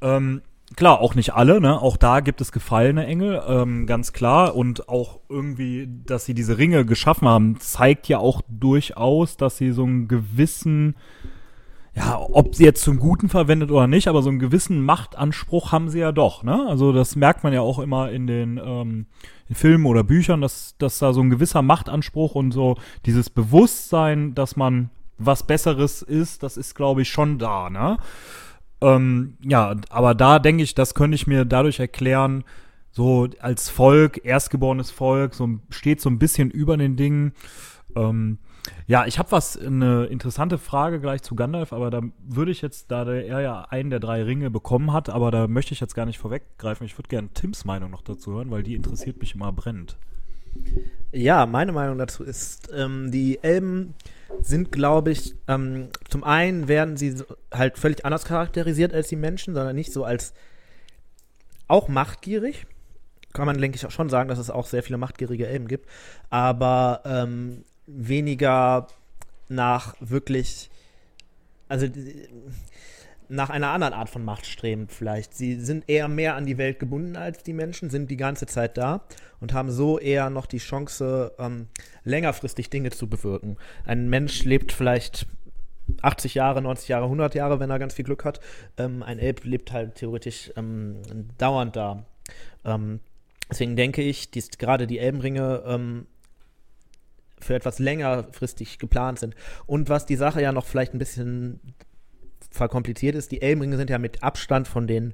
[0.02, 0.42] Ähm,
[0.76, 1.82] klar, auch nicht alle, ne?
[1.82, 4.56] Auch da gibt es gefallene Engel, ähm, ganz klar.
[4.56, 9.72] Und auch irgendwie, dass sie diese Ringe geschaffen haben, zeigt ja auch durchaus, dass sie
[9.72, 10.96] so einen gewissen,
[11.96, 15.90] ja, ob sie jetzt zum Guten verwendet oder nicht, aber so einen gewissen Machtanspruch haben
[15.90, 16.66] sie ja doch, ne?
[16.68, 19.06] Also das merkt man ja auch immer in den ähm,
[19.48, 24.34] in Filmen oder Büchern, dass, dass da so ein gewisser Machtanspruch und so dieses Bewusstsein,
[24.36, 27.98] dass man was Besseres ist, das ist, glaube ich, schon da, ne?
[28.82, 32.44] Ähm, ja, aber da denke ich, das könnte ich mir dadurch erklären,
[32.92, 37.34] so als Volk, erstgeborenes Volk, so steht so ein bisschen über den Dingen.
[37.96, 38.40] Ähm,
[38.88, 42.92] ja, ich habe was, eine interessante Frage gleich zu Gandalf, aber da würde ich jetzt,
[42.92, 46.06] da er ja einen der drei Ringe bekommen hat, aber da möchte ich jetzt gar
[46.06, 46.86] nicht vorweggreifen.
[46.86, 49.98] Ich würde gerne Tims Meinung noch dazu hören, weil die interessiert mich immer brennend.
[51.12, 53.94] Ja, meine Meinung dazu ist, ähm, die Elben
[54.42, 57.16] sind, glaube ich, ähm, zum einen werden sie
[57.54, 60.34] halt völlig anders charakterisiert als die Menschen, sondern nicht so als
[61.68, 62.68] auch machtgierig.
[63.34, 65.90] Kann man, denke ich, auch schon sagen, dass es auch sehr viele machtgierige Elben gibt,
[66.30, 68.88] aber ähm, weniger
[69.48, 70.70] nach wirklich,
[71.68, 71.88] also
[73.28, 75.34] nach einer anderen Art von Macht strebend vielleicht.
[75.34, 78.78] Sie sind eher mehr an die Welt gebunden als die Menschen, sind die ganze Zeit
[78.78, 79.02] da
[79.40, 81.68] und haben so eher noch die Chance, ähm,
[82.04, 83.58] längerfristig Dinge zu bewirken.
[83.86, 85.28] Ein Mensch lebt vielleicht
[86.02, 88.40] 80 Jahre, 90 Jahre, 100 Jahre, wenn er ganz viel Glück hat.
[88.78, 90.98] Ähm, ein Elb lebt halt theoretisch ähm,
[91.38, 92.06] dauernd da.
[92.64, 93.00] Ähm,
[93.50, 96.08] deswegen denke ich, dass gerade die Elbenringe ähm,
[97.40, 99.36] für etwas längerfristig geplant sind.
[99.66, 101.60] Und was die Sache ja noch vielleicht ein bisschen
[102.52, 105.14] verkompliziert ist, die Elbenringe sind ja mit Abstand von den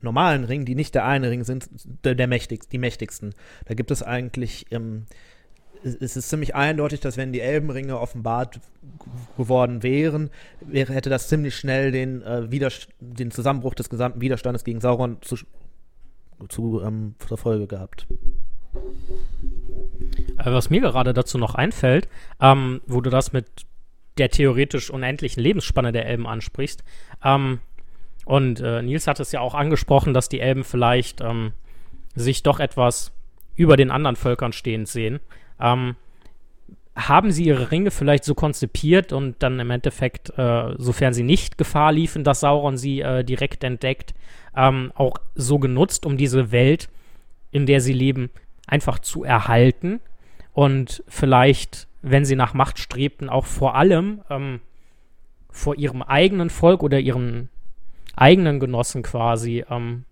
[0.00, 1.68] normalen Ringen, die nicht der eine Ring sind,
[2.04, 3.34] der, der mächtigst, die mächtigsten.
[3.66, 5.06] Da gibt es eigentlich, ähm,
[5.82, 8.60] es, ist ziemlich eindeutig, dass wenn die Elbenringe offenbart
[9.36, 14.64] geworden wären, wäre, hätte das ziemlich schnell den, äh, Widerst den Zusammenbruch des gesamten Widerstandes
[14.64, 15.36] gegen Sauron zu,
[16.48, 18.06] zu ähm, zur Folge gehabt.
[20.38, 22.08] Äh, was mir gerade dazu noch einfällt,
[22.40, 23.46] ähm, wo du das mit
[24.18, 26.82] der theoretisch unendlichen Lebensspanne der Elben ansprichst,
[27.24, 27.60] ähm,
[28.28, 31.52] und äh, Nils hat es ja auch angesprochen, dass die Elben vielleicht ähm,
[32.14, 33.10] sich doch etwas
[33.56, 35.20] über den anderen Völkern stehend sehen.
[35.58, 35.96] Ähm,
[36.94, 41.56] haben sie ihre Ringe vielleicht so konzipiert und dann im Endeffekt, äh, sofern sie nicht
[41.56, 44.12] Gefahr liefen, dass Sauron sie äh, direkt entdeckt,
[44.54, 46.90] ähm, auch so genutzt, um diese Welt,
[47.50, 48.28] in der sie leben,
[48.68, 50.00] einfach zu erhalten
[50.52, 54.60] und vielleicht, wenn sie nach Macht strebten, auch vor allem ähm,
[55.50, 57.48] vor ihrem eigenen Volk oder ihren
[58.14, 60.04] eigenen Genossen quasi ähm,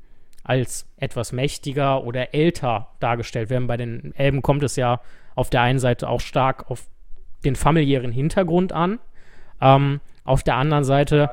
[0.43, 3.67] als etwas mächtiger oder älter dargestellt werden.
[3.67, 5.01] Bei den Elben kommt es ja
[5.35, 6.87] auf der einen Seite auch stark auf
[7.45, 8.99] den familiären Hintergrund an,
[9.61, 11.31] ähm, auf der anderen Seite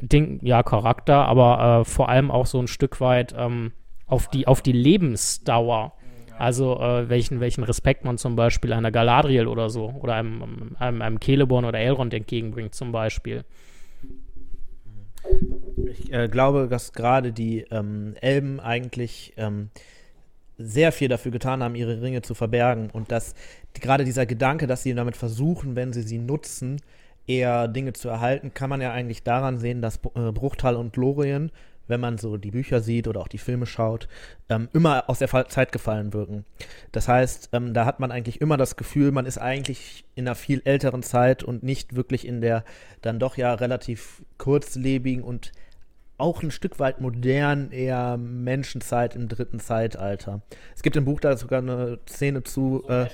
[0.00, 3.72] den, ja Charakter, aber äh, vor allem auch so ein Stück weit ähm,
[4.06, 5.92] auf die auf die Lebensdauer.
[6.38, 11.02] Also äh, welchen, welchen Respekt man zum Beispiel einer Galadriel oder so oder einem, einem,
[11.02, 13.44] einem Celeborn oder Elrond entgegenbringt zum Beispiel.
[15.86, 19.70] Ich äh, glaube, dass gerade die ähm, Elben eigentlich ähm,
[20.58, 23.34] sehr viel dafür getan haben, ihre Ringe zu verbergen und dass
[23.76, 26.80] die, gerade dieser Gedanke, dass sie damit versuchen, wenn sie sie nutzen,
[27.26, 31.50] eher Dinge zu erhalten, kann man ja eigentlich daran sehen, dass äh, Bruchtal und Lorien,
[31.88, 34.08] wenn man so die Bücher sieht oder auch die Filme schaut,
[34.48, 36.44] ähm, immer aus der Zeit gefallen wirken.
[36.92, 40.34] Das heißt, ähm, da hat man eigentlich immer das Gefühl, man ist eigentlich in einer
[40.34, 42.64] viel älteren Zeit und nicht wirklich in der
[43.02, 45.52] dann doch ja relativ kurzlebigen und
[46.18, 50.40] auch ein Stück weit modern, eher Menschenzeit im dritten Zeitalter.
[50.74, 53.06] Es gibt im Buch da sogar eine Szene zu, äh,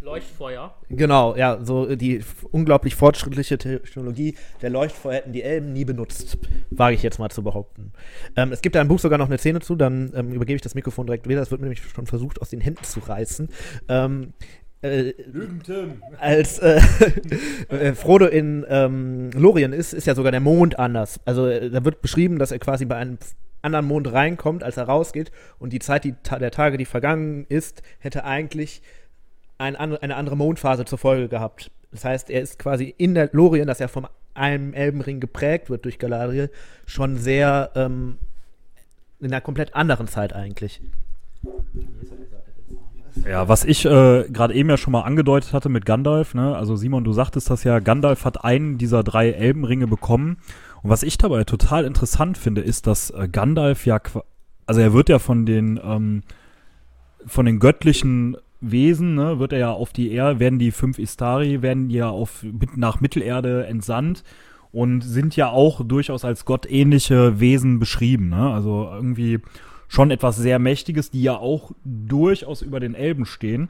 [0.00, 0.74] Leuchtfeuer.
[0.88, 6.38] genau, ja, so die f- unglaublich fortschrittliche Technologie der Leuchtfeuer hätten die Elben nie benutzt,
[6.70, 7.92] wage ich jetzt mal zu behaupten.
[8.36, 10.62] Ähm, es gibt da im Buch sogar noch eine Szene zu, dann ähm, übergebe ich
[10.62, 13.48] das Mikrofon direkt wieder, das wird mir nämlich schon versucht aus den Händen zu reißen.
[13.88, 14.32] Ähm,
[14.82, 15.14] äh,
[16.18, 16.80] als äh,
[17.68, 21.20] äh, Frodo in ähm, Lorien ist, ist ja sogar der Mond anders.
[21.24, 23.18] Also äh, da wird beschrieben, dass er quasi bei einem
[23.62, 27.46] anderen Mond reinkommt, als er rausgeht und die Zeit, die ta der Tage, die vergangen
[27.48, 28.82] ist, hätte eigentlich
[29.58, 31.70] ein, an- eine andere Mondphase zur Folge gehabt.
[31.92, 35.84] Das heißt, er ist quasi in der Lorien, das ja vom einem Elbenring geprägt wird
[35.84, 36.50] durch Galadriel,
[36.86, 38.16] schon sehr ähm,
[39.20, 40.80] in einer komplett anderen Zeit eigentlich.
[43.26, 46.56] Ja, was ich äh, gerade eben ja schon mal angedeutet hatte mit Gandalf, ne?
[46.56, 50.38] Also Simon, du sagtest das ja, Gandalf hat einen dieser drei Elbenringe bekommen.
[50.82, 54.00] Und was ich dabei total interessant finde, ist, dass äh, Gandalf ja,
[54.66, 56.22] also er wird ja von den ähm,
[57.26, 61.62] von den göttlichen Wesen, ne, wird er ja auf die Erde, werden die fünf Istari,
[61.62, 64.22] werden ja auf mit, nach Mittelerde entsandt
[64.70, 68.52] und sind ja auch durchaus als gottähnliche Wesen beschrieben, ne?
[68.52, 69.40] Also irgendwie
[69.92, 73.68] schon etwas sehr Mächtiges, die ja auch durchaus über den Elben stehen.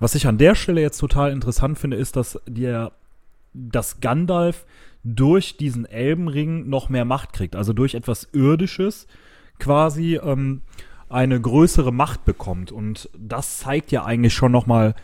[0.00, 2.92] Was ich an der Stelle jetzt total interessant finde, ist, dass der,
[3.52, 4.64] dass Gandalf
[5.04, 9.06] durch diesen Elbenring noch mehr Macht kriegt, also durch etwas Irdisches
[9.58, 10.62] quasi ähm,
[11.10, 12.72] eine größere Macht bekommt.
[12.72, 14.94] Und das zeigt ja eigentlich schon noch mal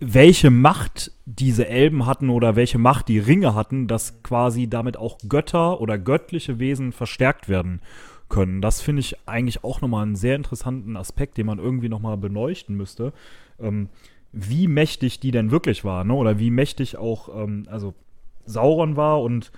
[0.00, 5.18] welche Macht diese Elben hatten oder welche Macht die Ringe hatten, dass quasi damit auch
[5.28, 7.80] Götter oder göttliche Wesen verstärkt werden
[8.28, 8.60] können.
[8.60, 12.76] Das finde ich eigentlich auch nochmal einen sehr interessanten Aspekt, den man irgendwie nochmal beleuchten
[12.76, 13.12] müsste.
[13.60, 13.88] Ähm,
[14.32, 16.14] wie mächtig die denn wirklich war, ne?
[16.14, 17.94] oder wie mächtig auch, ähm, also
[18.44, 19.50] Sauron war und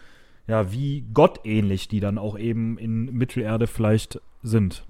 [0.46, 4.84] ja, wie gottähnlich die dann auch eben in Mittelerde vielleicht sind.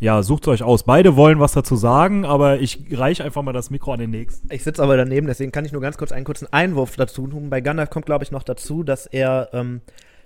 [0.00, 0.82] Ja, sucht euch aus.
[0.82, 4.52] Beide wollen was dazu sagen, aber ich reiche einfach mal das Mikro an den nächsten.
[4.52, 7.50] Ich sitze aber daneben, deswegen kann ich nur ganz kurz einen kurzen Einwurf dazu tun.
[7.50, 9.80] Bei Gandalf kommt, glaube ich, noch dazu, dass er, ähm,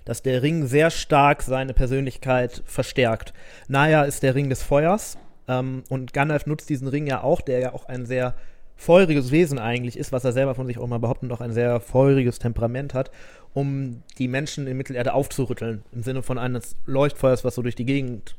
[0.07, 3.33] dass der Ring sehr stark seine Persönlichkeit verstärkt.
[3.67, 5.17] Naya ist der Ring des Feuers
[5.49, 8.33] ähm, und Gandalf nutzt diesen Ring ja auch, der ja auch ein sehr
[8.77, 11.81] feuriges Wesen eigentlich ist, was er selber von sich auch mal behauptet, auch ein sehr
[11.81, 13.11] feuriges Temperament hat,
[13.53, 17.85] um die Menschen in Mittelerde aufzurütteln, im Sinne von eines Leuchtfeuers, was so durch die
[17.85, 18.37] Gegend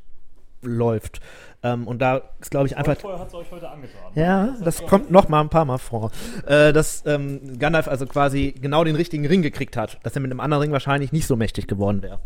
[0.63, 1.21] läuft.
[1.63, 3.03] Ähm, und da ist, glaube ich, einfach.
[3.03, 4.13] hat es euch heute angetan.
[4.15, 6.11] Ja, das kommt noch mal ein paar Mal vor.
[6.47, 10.31] Äh, dass ähm, Gandalf also quasi genau den richtigen Ring gekriegt hat, dass er mit
[10.31, 12.21] einem anderen Ring wahrscheinlich nicht so mächtig geworden wäre.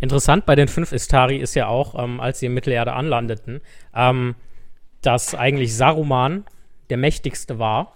[0.00, 3.60] Interessant bei den fünf Istari ist ja auch, ähm, als sie in Mittelerde anlandeten,
[3.94, 4.34] ähm,
[5.00, 6.44] dass eigentlich Saruman
[6.90, 7.94] der mächtigste war.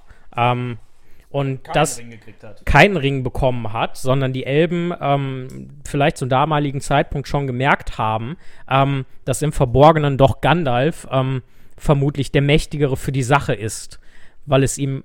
[1.31, 2.19] Und das Ring
[2.65, 8.37] keinen Ring bekommen hat, sondern die Elben ähm, vielleicht zum damaligen Zeitpunkt schon gemerkt haben,
[8.69, 11.43] ähm, dass im Verborgenen doch Gandalf ähm,
[11.77, 14.01] vermutlich der Mächtigere für die Sache ist,
[14.47, 15.05] weil es ihm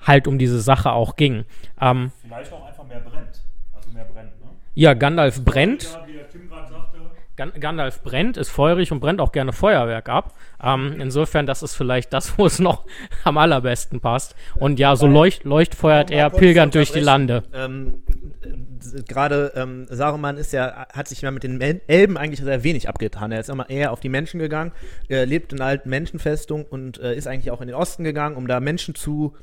[0.00, 1.44] halt um diese Sache auch ging.
[1.78, 3.42] Ähm, Vielleicht auch einfach mehr brennt.
[3.74, 4.48] Also mehr brennt, ne?
[4.74, 5.98] ja, Gandalf brennt.
[6.06, 6.96] wie der Tim gerade sagte.
[6.98, 10.34] Gan Gandalf brennt, ist feurig und brennt auch gerne Feuerwerk ab.
[10.62, 12.86] Ähm, insofern, das ist vielleicht das, wo es noch
[13.24, 14.34] am allerbesten passt.
[14.54, 17.42] Und ja, so leucht, leuchtfeuert er pilgernd durch die Lande.
[17.52, 18.02] Ähm,
[18.42, 22.88] äh, Gerade ähm, Saruman ist ja, hat sich ja mit den Elben eigentlich sehr wenig
[22.88, 23.32] abgetan.
[23.32, 24.72] Er ist immer eher auf die Menschen gegangen,
[25.08, 28.36] er lebt in einer alten Menschenfestung und äh, ist eigentlich auch in den Osten gegangen,
[28.36, 29.34] um da Menschen zu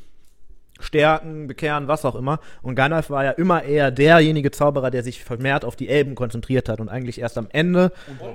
[0.84, 2.40] stärken, bekehren, was auch immer.
[2.62, 6.70] Und Gandalf war ja immer eher derjenige Zauberer, der sich vermehrt auf die Elben konzentriert
[6.70, 7.92] hat und eigentlich erst am Ende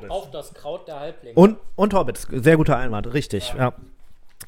[0.08, 1.34] Auf das Kraut der Halblinge.
[1.34, 3.72] und, und Hobbits, sehr guter Einwand, richtig, ja.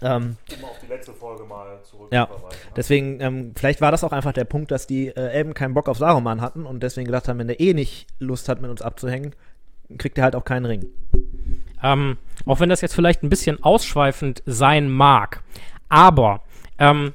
[0.02, 2.28] Ähm, Um auf die letzte Folge mal zurück Ja.
[2.76, 5.88] Deswegen, ähm, vielleicht war das auch einfach der Punkt, dass die äh, Elben keinen Bock
[5.88, 8.82] auf Saruman hatten und deswegen gedacht haben, wenn der eh nicht Lust hat, mit uns
[8.82, 9.34] abzuhängen,
[9.98, 10.86] kriegt er halt auch keinen Ring.
[11.82, 15.42] Ähm, auch wenn das jetzt vielleicht ein bisschen ausschweifend sein mag.
[15.88, 16.42] Aber
[16.78, 17.12] ähm,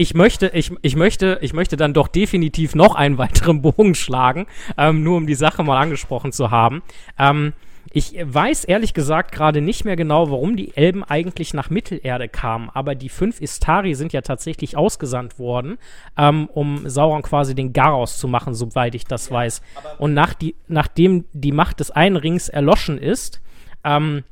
[0.00, 4.46] ich möchte, ich, ich möchte, ich möchte dann doch definitiv noch einen weiteren Bogen schlagen,
[4.78, 6.82] ähm, nur um die Sache mal angesprochen zu haben.
[7.18, 7.52] Ähm,
[7.92, 12.70] ich weiß ehrlich gesagt gerade nicht mehr genau, warum die Elben eigentlich nach Mittelerde kamen,
[12.72, 15.76] aber die fünf Istari sind ja tatsächlich ausgesandt worden,
[16.16, 19.60] ähm, um Sauron quasi den Garaus zu machen, soweit ich das weiß.
[19.98, 23.42] Und nach die, nachdem die Macht des einen Rings erloschen ist,
[23.84, 24.24] ähm,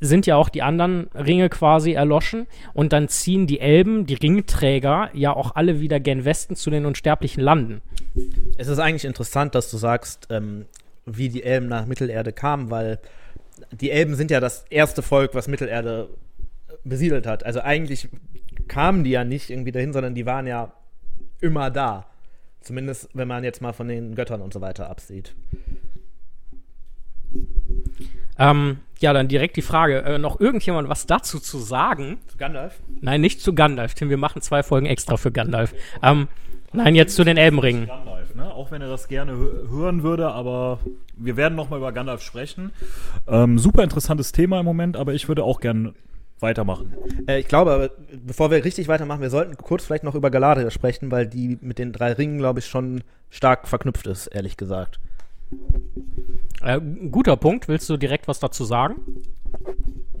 [0.00, 5.10] sind ja auch die anderen Ringe quasi erloschen und dann ziehen die Elben, die Ringträger,
[5.12, 7.82] ja auch alle wieder gen Westen zu den unsterblichen Landen.
[8.56, 10.66] Es ist eigentlich interessant, dass du sagst, ähm,
[11.04, 12.98] wie die Elben nach Mittelerde kamen, weil
[13.72, 16.08] die Elben sind ja das erste Volk, was Mittelerde
[16.84, 17.44] besiedelt hat.
[17.44, 18.08] Also eigentlich
[18.68, 20.72] kamen die ja nicht irgendwie dahin, sondern die waren ja
[21.40, 22.06] immer da.
[22.60, 25.34] Zumindest, wenn man jetzt mal von den Göttern und so weiter absieht.
[28.38, 32.18] Ähm, ja, dann direkt die Frage, äh, noch irgendjemand was dazu zu sagen?
[32.28, 32.80] Zu Gandalf?
[33.00, 35.74] Nein, nicht zu Gandalf, Tim, wir machen zwei Folgen extra für Gandalf.
[36.02, 36.28] Ähm,
[36.72, 37.86] nein, jetzt zu den Elbenringen.
[37.86, 38.52] Gandalf, ne?
[38.52, 40.80] Auch wenn er das gerne hö- hören würde, aber
[41.16, 42.72] wir werden noch mal über Gandalf sprechen.
[43.26, 45.94] Ähm, super interessantes Thema im Moment, aber ich würde auch gerne
[46.40, 46.94] weitermachen.
[47.26, 47.90] Äh, ich glaube, aber
[48.24, 51.78] bevor wir richtig weitermachen, wir sollten kurz vielleicht noch über Galadriel sprechen, weil die mit
[51.78, 55.00] den drei Ringen, glaube ich, schon stark verknüpft ist, ehrlich gesagt.
[56.62, 58.96] Äh, guter Punkt, willst du direkt was dazu sagen?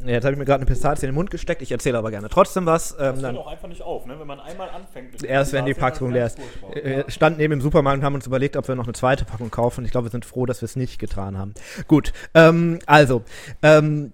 [0.04, 2.10] Ja, jetzt habe ich mir gerade eine Pistazie in den Mund gesteckt, ich erzähle aber
[2.10, 2.96] gerne trotzdem was.
[2.98, 4.18] Ähm, dann, auch einfach nicht auf, ne?
[4.18, 5.12] Wenn man einmal anfängt.
[5.12, 6.38] mit erst wenn die Packung leer ist.
[6.72, 9.50] Wir standen neben dem Supermarkt und haben uns überlegt, ob wir noch eine zweite Packung
[9.50, 9.84] kaufen.
[9.84, 11.54] Ich glaube, wir sind froh, dass wir es nicht getan haben.
[11.88, 13.22] Gut, ähm, also,
[13.62, 14.12] ähm,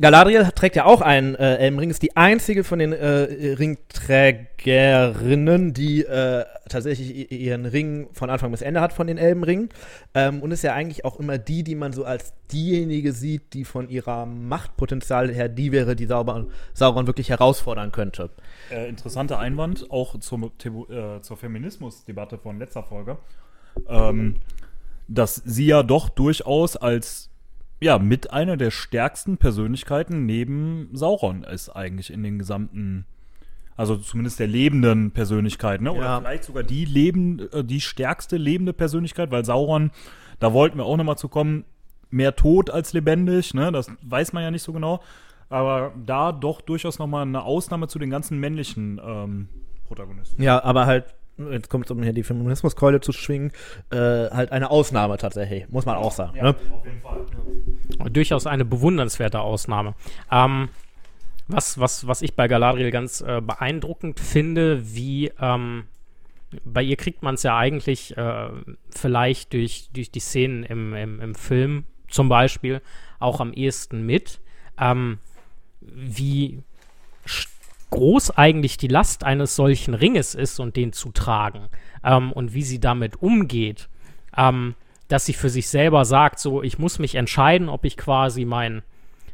[0.00, 6.04] Galadriel trägt ja auch einen äh, Elbenring, ist die einzige von den äh, Ringträgerinnen, die
[6.04, 9.68] äh, tatsächlich ihren Ring von Anfang bis Ende hat von den Elbenringen.
[10.14, 13.64] Ähm, und ist ja eigentlich auch immer die, die man so als diejenige sieht, die
[13.64, 18.30] von ihrer Machtpotenzial her die wäre, die Sauron, Sauron wirklich herausfordern könnte.
[18.70, 23.18] Äh, interessanter Einwand, auch zum, äh, zur Feminismusdebatte von letzter Folge,
[23.88, 24.36] ähm,
[25.08, 27.28] dass sie ja doch durchaus als
[27.80, 33.04] ja, mit einer der stärksten Persönlichkeiten neben Sauron ist eigentlich in den gesamten,
[33.76, 35.92] also zumindest der lebenden Persönlichkeit, ne?
[35.92, 36.20] Oder Ja.
[36.20, 39.90] vielleicht sogar die leben, äh, die stärkste lebende Persönlichkeit, weil Sauron,
[40.38, 41.64] da wollten wir auch nochmal zu kommen,
[42.10, 43.72] mehr tot als lebendig, ne?
[43.72, 45.00] Das weiß man ja nicht so genau.
[45.50, 49.48] aber da doch durchaus nochmal eine Ausnahme zu den ganzen männlichen ähm,
[49.86, 50.42] Protagonisten.
[50.42, 51.14] Ja, aber halt,
[51.50, 53.52] jetzt kommt es um hier die Feminismuskeule zu schwingen,
[53.90, 56.38] äh, halt eine Ausnahme tatsächlich, muss man auch sagen.
[56.40, 56.48] ne?
[56.50, 58.10] auf jeden Fall.
[58.10, 59.94] Durchaus eine bewundernswerte Ausnahme.
[60.30, 60.68] Ähm,
[61.48, 65.84] was, was, was ich bei Galadriel ganz äh, beeindruckend finde, wie ähm,
[66.64, 68.48] bei ihr kriegt man es ja eigentlich äh,
[68.90, 72.80] vielleicht durch, durch die Szenen im, im, im Film zum Beispiel
[73.18, 74.40] auch am ehesten mit,
[74.78, 75.18] ähm,
[75.80, 76.62] wie
[77.94, 81.68] groß eigentlich die Last eines solchen Ringes ist und den zu tragen
[82.02, 83.88] ähm, und wie sie damit umgeht,
[84.36, 84.74] ähm,
[85.08, 88.82] dass sie für sich selber sagt, so ich muss mich entscheiden, ob ich quasi mein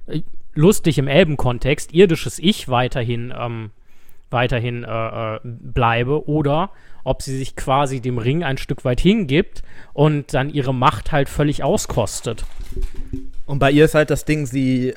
[0.07, 0.23] äh,
[0.55, 3.71] lustig im Elbenkontext irdisches Ich weiterhin ähm,
[4.31, 6.71] weiterhin äh, äh, bleibe oder
[7.03, 11.29] ob sie sich quasi dem Ring ein Stück weit hingibt und dann ihre Macht halt
[11.29, 12.45] völlig auskostet.
[13.47, 14.95] Und bei ihr ist halt das Ding, sie.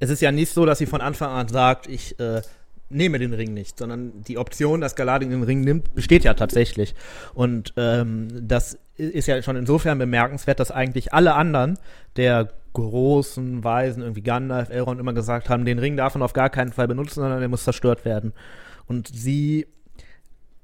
[0.00, 2.42] Es ist ja nicht so, dass sie von Anfang an sagt, ich äh,
[2.90, 6.94] nehme den Ring nicht, sondern die Option, dass Galadin den Ring nimmt, besteht ja tatsächlich.
[7.34, 11.78] Und ähm, das ist ja schon insofern bemerkenswert, dass eigentlich alle anderen
[12.16, 16.50] der großen Weisen, irgendwie Gandalf, Elrond, immer gesagt haben, den Ring darf man auf gar
[16.50, 18.32] keinen Fall benutzen, sondern der muss zerstört werden.
[18.86, 19.66] Und sie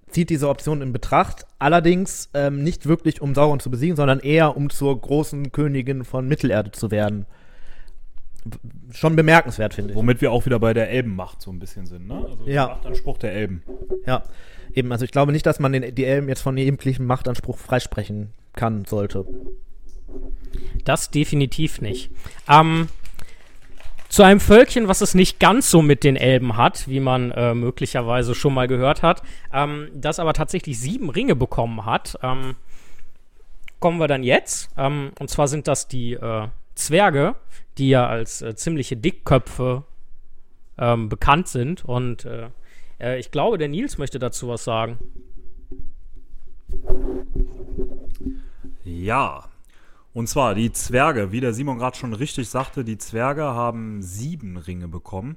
[0.09, 4.57] zieht diese Option in Betracht, allerdings ähm, nicht wirklich, um Sauron zu besiegen, sondern eher,
[4.57, 7.27] um zur großen Königin von Mittelerde zu werden.
[8.93, 9.97] Schon bemerkenswert, finde ich.
[9.97, 12.27] Womit wir auch wieder bei der Elbenmacht so ein bisschen sind, ne?
[12.31, 12.67] Also Ja.
[12.67, 13.63] der Machtanspruch der Elben.
[14.07, 14.23] Ja,
[14.75, 18.33] eben, also ich glaube nicht, dass man den, die Elben jetzt von jeglichem Machtanspruch freisprechen
[18.55, 19.25] kann, sollte.
[20.85, 22.11] Das definitiv nicht.
[22.49, 22.89] Ähm,
[24.09, 27.55] zu einem Völkchen, was es nicht ganz so mit den Elben hat, wie man äh,
[27.55, 29.23] möglicherweise schon mal gehört hat,
[29.53, 32.55] ähm, das aber tatsächlich sieben Ringe bekommen hat, ähm,
[33.81, 34.71] kommen wir dann jetzt.
[34.77, 37.35] Ähm, und zwar sind das die äh, Zwerge,
[37.79, 39.85] die ja als äh, ziemliche Dickköpfe
[40.79, 41.85] ähm, bekannt sind.
[41.85, 42.49] Und äh,
[43.01, 44.99] äh, ich glaube, der Nils möchte dazu was sagen.
[48.85, 49.49] Ja.
[50.13, 54.57] Und zwar die Zwerge, wie der Simon gerade schon richtig sagte, die Zwerge haben sieben
[54.57, 55.37] Ringe bekommen.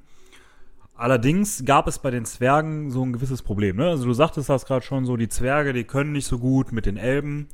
[0.93, 3.77] Allerdings gab es bei den Zwergen so ein gewisses Problem.
[3.77, 3.89] Ne?
[3.89, 6.85] Also du sagtest das gerade schon so, die Zwerge, die können nicht so gut mit
[6.85, 7.47] den Elben.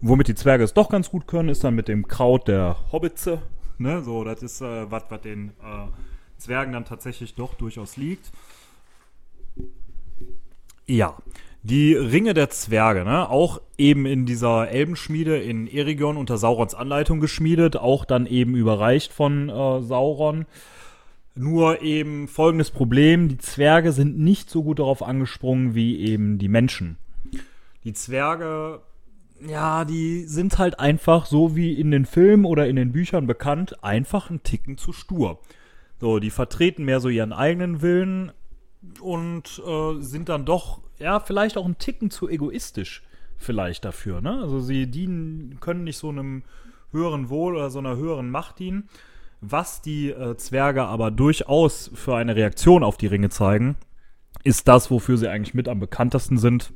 [0.00, 3.40] Womit die Zwerge es doch ganz gut können, ist dann mit dem Kraut der Hobbitze.
[3.78, 4.02] Ne?
[4.02, 5.86] So, das ist äh, was, was den äh,
[6.38, 8.30] Zwergen dann tatsächlich doch durchaus liegt.
[10.86, 11.16] Ja,
[11.62, 13.28] die Ringe der Zwerge, ne?
[13.30, 19.12] auch eben in dieser Elbenschmiede in Erigon unter Saurons Anleitung geschmiedet, auch dann eben überreicht
[19.12, 20.44] von äh, Sauron.
[21.34, 26.48] Nur eben folgendes Problem, die Zwerge sind nicht so gut darauf angesprungen wie eben die
[26.48, 26.96] Menschen.
[27.82, 28.82] Die Zwerge,
[29.46, 33.82] ja, die sind halt einfach so wie in den Filmen oder in den Büchern bekannt,
[33.82, 35.40] einfach ein Ticken zu stur.
[36.00, 38.32] So, die vertreten mehr so ihren eigenen Willen
[39.00, 43.02] und äh, sind dann doch, ja, vielleicht auch ein Ticken zu egoistisch
[43.38, 44.40] vielleicht dafür, ne?
[44.40, 46.44] Also sie dienen, können nicht so einem
[46.92, 48.88] höheren Wohl oder so einer höheren Macht dienen.
[49.40, 53.76] Was die äh, Zwerge aber durchaus für eine Reaktion auf die Ringe zeigen,
[54.42, 56.72] ist das, wofür sie eigentlich mit am bekanntesten sind.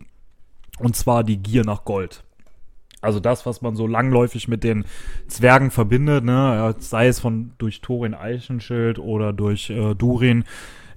[0.79, 2.25] Und zwar die Gier nach Gold.
[3.01, 4.85] Also das, was man so langläufig mit den
[5.29, 10.45] Zwergen verbindet, ne, ja, sei es von durch Thorin Eichenschild oder durch äh, Durin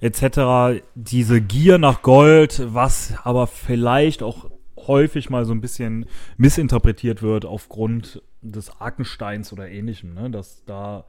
[0.00, 0.82] etc.
[0.96, 7.44] Diese Gier nach Gold, was aber vielleicht auch häufig mal so ein bisschen missinterpretiert wird
[7.44, 11.04] aufgrund des Arkensteins oder ähnlichem, ne, dass da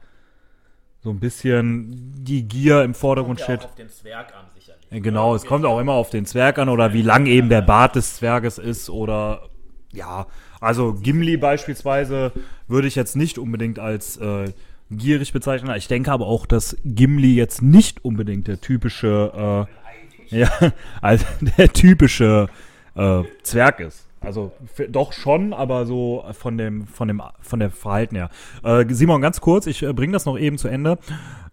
[1.02, 3.68] so ein bisschen die Gier im Vordergrund steht.
[3.78, 4.86] den Zwerg an, sicherlich.
[4.90, 7.62] Ja, Genau, es kommt auch immer auf den Zwerg an oder wie lang eben der
[7.62, 9.50] Bart des Zwerges ist oder
[9.92, 10.28] ja,
[10.64, 12.32] also Gimli beispielsweise
[12.68, 14.52] würde ich jetzt nicht unbedingt als äh,
[14.90, 15.76] gierig bezeichnen.
[15.76, 20.50] Ich denke aber auch, dass Gimli jetzt nicht unbedingt der typische äh, ja,
[21.02, 21.26] also
[21.58, 22.48] der typische
[22.96, 24.08] äh, Zwerg ist.
[24.22, 24.54] Also
[24.88, 28.30] doch schon, aber so von dem von dem von der Verhalten her.
[28.64, 30.98] Äh, Simon, ganz kurz, ich äh, bringe das noch eben zu Ende.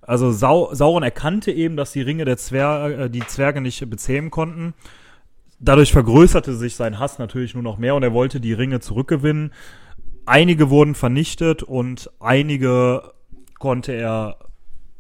[0.03, 4.31] Also Sau Sauron erkannte eben, dass die Ringe der Zwer äh, die Zwerge nicht bezähmen
[4.31, 4.75] konnten.
[5.61, 9.53] Dadurch vergrößerte sich sein Hass natürlich nur noch mehr und er wollte die Ringe zurückgewinnen.
[10.25, 13.13] Einige wurden vernichtet und einige
[13.59, 14.37] konnte er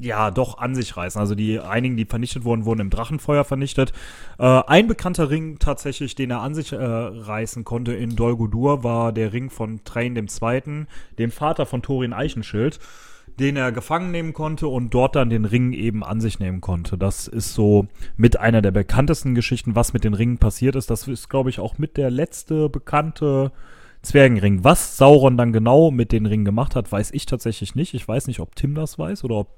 [0.01, 1.21] ja doch an sich reißen.
[1.21, 3.93] Also die einigen, die vernichtet wurden, wurden im Drachenfeuer vernichtet.
[4.39, 8.83] Äh, ein bekannter Ring tatsächlich, den er an sich äh, reißen konnte in Dol Guldur,
[8.83, 10.89] war der Ring von Train dem Zweiten,
[11.19, 12.81] dem Vater von Thorin Eichenschild,
[13.41, 16.99] den er gefangen nehmen konnte und dort dann den Ring eben an sich nehmen konnte.
[16.99, 17.86] Das ist so
[18.16, 20.91] mit einer der bekanntesten Geschichten, was mit den Ringen passiert ist.
[20.91, 23.51] Das ist, glaube ich, auch mit der letzte bekannte
[24.03, 24.62] Zwergenring.
[24.62, 27.95] Was Sauron dann genau mit den Ringen gemacht hat, weiß ich tatsächlich nicht.
[27.95, 29.49] Ich weiß nicht, ob Tim das weiß oder ob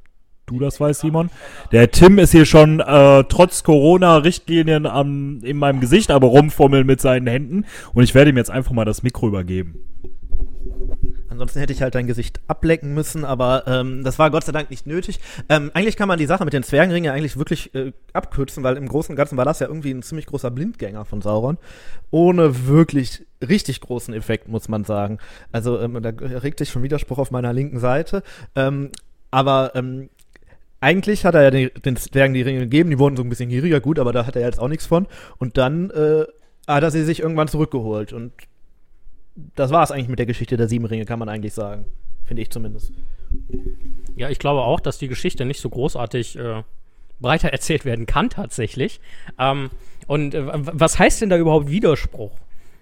[0.47, 1.31] du das weißt, Simon.
[1.73, 4.85] Der Tim ist hier schon äh, trotz Corona-Richtlinien
[5.43, 7.65] in meinem Gesicht aber rumfummeln mit seinen Händen
[7.95, 9.77] und ich werde ihm jetzt einfach mal das Mikro übergeben.
[11.43, 14.71] Ansonsten hätte ich halt dein Gesicht ablecken müssen, aber ähm, das war Gott sei Dank
[14.71, 15.19] nicht nötig.
[15.49, 18.77] Ähm, eigentlich kann man die Sache mit den Zwergenringen ja eigentlich wirklich äh, abkürzen, weil
[18.77, 21.59] im Großen und Ganzen war das ja irgendwie ein ziemlich großer Blindgänger von Sauron.
[22.13, 25.19] Ohne wirklich richtig großen Effekt, muss man sagen.
[25.51, 28.23] Also ähm, da regt sich schon Widerspruch auf meiner linken Seite.
[28.55, 28.91] Ähm,
[29.33, 30.11] aber ähm,
[30.79, 33.51] eigentlich hat er ja den, den Zwergen die Ringe gegeben, die wurden so ein bisschen
[33.51, 35.09] gieriger, gut, aber da hat er jetzt auch nichts von.
[35.39, 36.25] Und dann äh,
[36.69, 38.13] hat er sie sich irgendwann zurückgeholt.
[38.13, 38.33] Und
[39.35, 41.87] das war es eigentlich mit der Geschichte der sieben Ringe, kann man eigentlich sagen.
[42.25, 42.93] Finde ich zumindest.
[44.17, 46.63] Ja, ich glaube auch, dass die Geschichte nicht so großartig äh,
[47.21, 49.01] breiter erzählt werden kann, tatsächlich.
[49.39, 49.71] Ähm,
[50.07, 52.33] und äh, was heißt denn da überhaupt Widerspruch?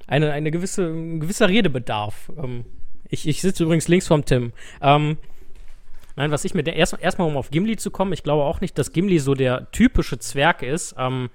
[0.06, 2.32] Eine, eine gewisse, ein gewisser Redebedarf.
[2.36, 2.64] Ähm,
[3.08, 4.52] ich ich sitze übrigens links vom Tim.
[4.80, 5.18] Ähm,
[6.16, 8.60] nein, was ich mir der erst erstmal um auf Gimli zu kommen, ich glaube auch
[8.60, 10.94] nicht, dass Gimli so der typische Zwerg ist.
[10.98, 11.30] Ähm,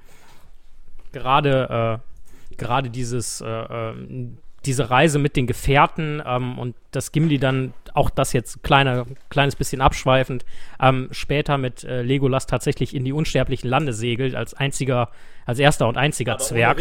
[1.12, 7.38] gerade äh, gerade dieses äh, ähm, diese Reise mit den Gefährten ähm, und dass Gimli
[7.38, 10.46] dann auch das jetzt kleiner kleines bisschen abschweifend
[10.82, 15.10] ähm, später mit äh, Legolas tatsächlich in die unsterblichen Lande segelt als einziger
[15.46, 16.80] als erster und einziger Zwerg.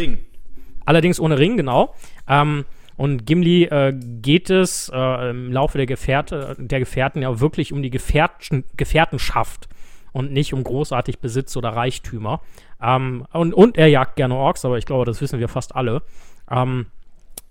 [0.85, 1.95] Allerdings ohne Ring, genau.
[2.27, 2.65] Ähm,
[2.97, 7.81] und Gimli äh, geht es äh, im Laufe der, Gefährte, der Gefährten ja wirklich um
[7.81, 9.67] die Gefährten, Gefährtenschaft
[10.13, 12.41] und nicht um großartig Besitz oder Reichtümer.
[12.81, 16.03] Ähm, und, und er jagt gerne Orks, aber ich glaube, das wissen wir fast alle.
[16.49, 16.85] Ähm,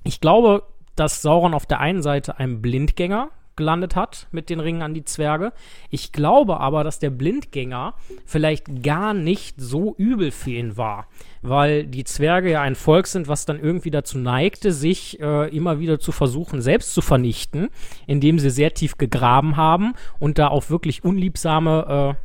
[0.04, 0.62] ich glaube,
[0.96, 5.04] dass Sauron auf der einen Seite ein Blindgänger gelandet hat mit den Ringen an die
[5.04, 5.52] Zwerge.
[5.90, 7.94] Ich glaube aber, dass der Blindgänger
[8.24, 11.06] vielleicht gar nicht so übel für ihn war,
[11.42, 15.78] weil die Zwerge ja ein Volk sind, was dann irgendwie dazu neigte, sich äh, immer
[15.78, 17.70] wieder zu versuchen, selbst zu vernichten,
[18.06, 22.24] indem sie sehr tief gegraben haben und da auf wirklich unliebsame äh,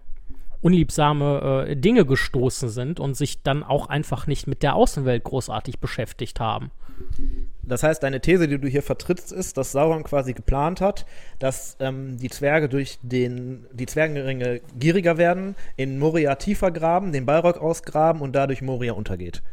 [0.62, 5.80] unliebsame äh, Dinge gestoßen sind und sich dann auch einfach nicht mit der Außenwelt großartig
[5.80, 6.72] beschäftigt haben.
[7.64, 11.06] Das heißt, deine These, die du hier vertrittst, ist, dass Sauron quasi geplant hat,
[11.38, 17.28] dass ähm, die Zwerge durch den, die Zwergenringe gieriger werden, in Moria tiefer graben, den
[17.28, 19.44] Balrog ausgraben und dadurch Moria untergeht.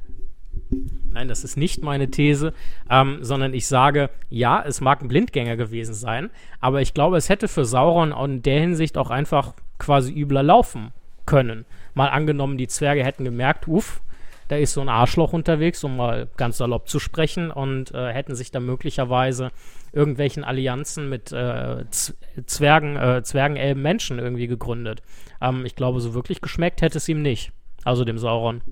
[1.13, 2.53] Nein, das ist nicht meine These,
[2.91, 6.31] ähm, sondern ich sage, ja, es mag ein Blindgänger gewesen sein,
[6.61, 10.93] aber ich glaube, es hätte für Sauron in der Hinsicht auch einfach quasi übler laufen
[11.27, 11.67] können.
[11.95, 14.01] Mal angenommen, die Zwerge hätten gemerkt, uff,
[14.49, 18.35] da ist so ein Arschloch unterwegs, um mal ganz salopp zu sprechen, und äh, hätten
[18.35, 19.51] sich dann möglicherweise
[19.93, 25.03] irgendwelchen Allianzen mit äh, Zwergen, äh, Zwergenelben Menschen irgendwie gegründet.
[25.41, 27.53] Ähm, ich glaube, so wirklich geschmeckt hätte es ihm nicht.
[27.85, 28.63] Also dem Sauron.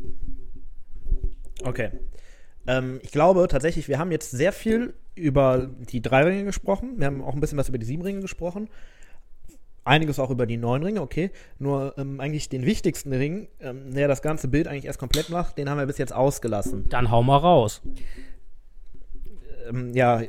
[1.65, 1.91] Okay.
[2.67, 6.95] Ähm, ich glaube tatsächlich, wir haben jetzt sehr viel über die drei Ringe gesprochen.
[6.99, 8.69] Wir haben auch ein bisschen was über die sieben Ringe gesprochen.
[9.85, 11.31] Einiges auch über die neun Ringe, okay.
[11.59, 15.59] Nur ähm, eigentlich den wichtigsten Ring, ähm, der das ganze Bild eigentlich erst komplett macht,
[15.59, 16.89] den haben wir bis jetzt ausgelassen.
[16.89, 17.83] Dann hau mal raus.
[19.69, 20.23] Ähm, ja,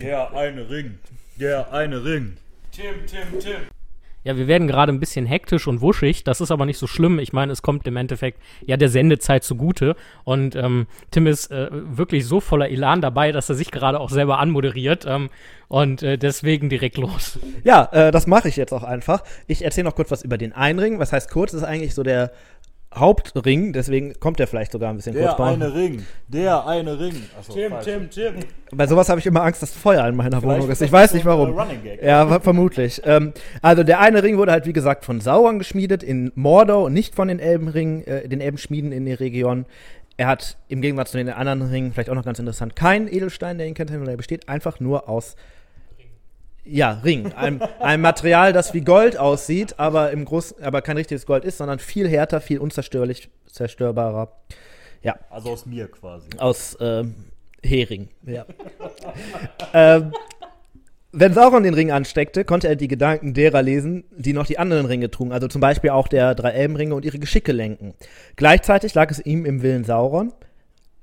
[0.00, 0.98] Der eine Ring.
[1.36, 2.36] Der eine Ring.
[4.24, 6.24] Ja, wir werden gerade ein bisschen hektisch und wuschig.
[6.24, 7.18] Das ist aber nicht so schlimm.
[7.18, 9.96] Ich meine, es kommt im Endeffekt ja der Sendezeit zugute.
[10.24, 14.10] Und ähm, Tim ist äh, wirklich so voller Elan dabei, dass er sich gerade auch
[14.10, 15.06] selber anmoderiert.
[15.06, 15.30] Ähm,
[15.68, 17.38] und äh, deswegen direkt los.
[17.62, 19.22] Ja, äh, das mache ich jetzt auch einfach.
[19.46, 20.98] Ich erzähle noch kurz was über den Einring.
[20.98, 21.52] Was heißt kurz?
[21.52, 22.32] Das ist eigentlich so der
[22.94, 25.26] Hauptring, deswegen kommt der vielleicht sogar ein bisschen kurz.
[25.26, 26.04] Der bei- eine Ring.
[26.26, 27.14] Der eine Ring.
[27.38, 28.34] Achso, Tim, Tim, Tim.
[28.72, 30.80] Bei sowas habe ich immer Angst, dass Feuer in meiner Wohnung ist.
[30.80, 31.54] Ich weiß nicht warum.
[31.82, 32.02] Gag.
[32.02, 33.02] Ja, ver- vermutlich.
[33.04, 37.14] Ähm, also der eine Ring wurde halt wie gesagt von Sauron geschmiedet in Mordor, nicht
[37.14, 39.66] von den Elbenringen, äh, den Elbenschmieden in der Region.
[40.16, 43.58] Er hat im Gegensatz zu den anderen Ringen, vielleicht auch noch ganz interessant, keinen Edelstein,
[43.58, 45.36] der ihn kennt, sondern er besteht einfach nur aus
[46.68, 47.32] ja, Ring.
[47.34, 51.58] Ein, ein Material, das wie Gold aussieht, aber im Groß, aber kein richtiges Gold ist,
[51.58, 54.32] sondern viel härter, viel unzerstörlich, zerstörbarer.
[55.02, 56.28] Ja, Also aus mir quasi.
[56.38, 57.14] aus ähm,
[57.62, 58.08] Hering.
[58.26, 58.44] Ja.
[59.74, 60.12] ähm,
[61.12, 64.84] wenn Sauron den Ring ansteckte, konnte er die Gedanken derer lesen, die noch die anderen
[64.86, 67.94] Ringe trugen, also zum Beispiel auch der drei Elbenringe und ihre Geschicke lenken.
[68.36, 70.32] Gleichzeitig lag es ihm im Willen Sauron,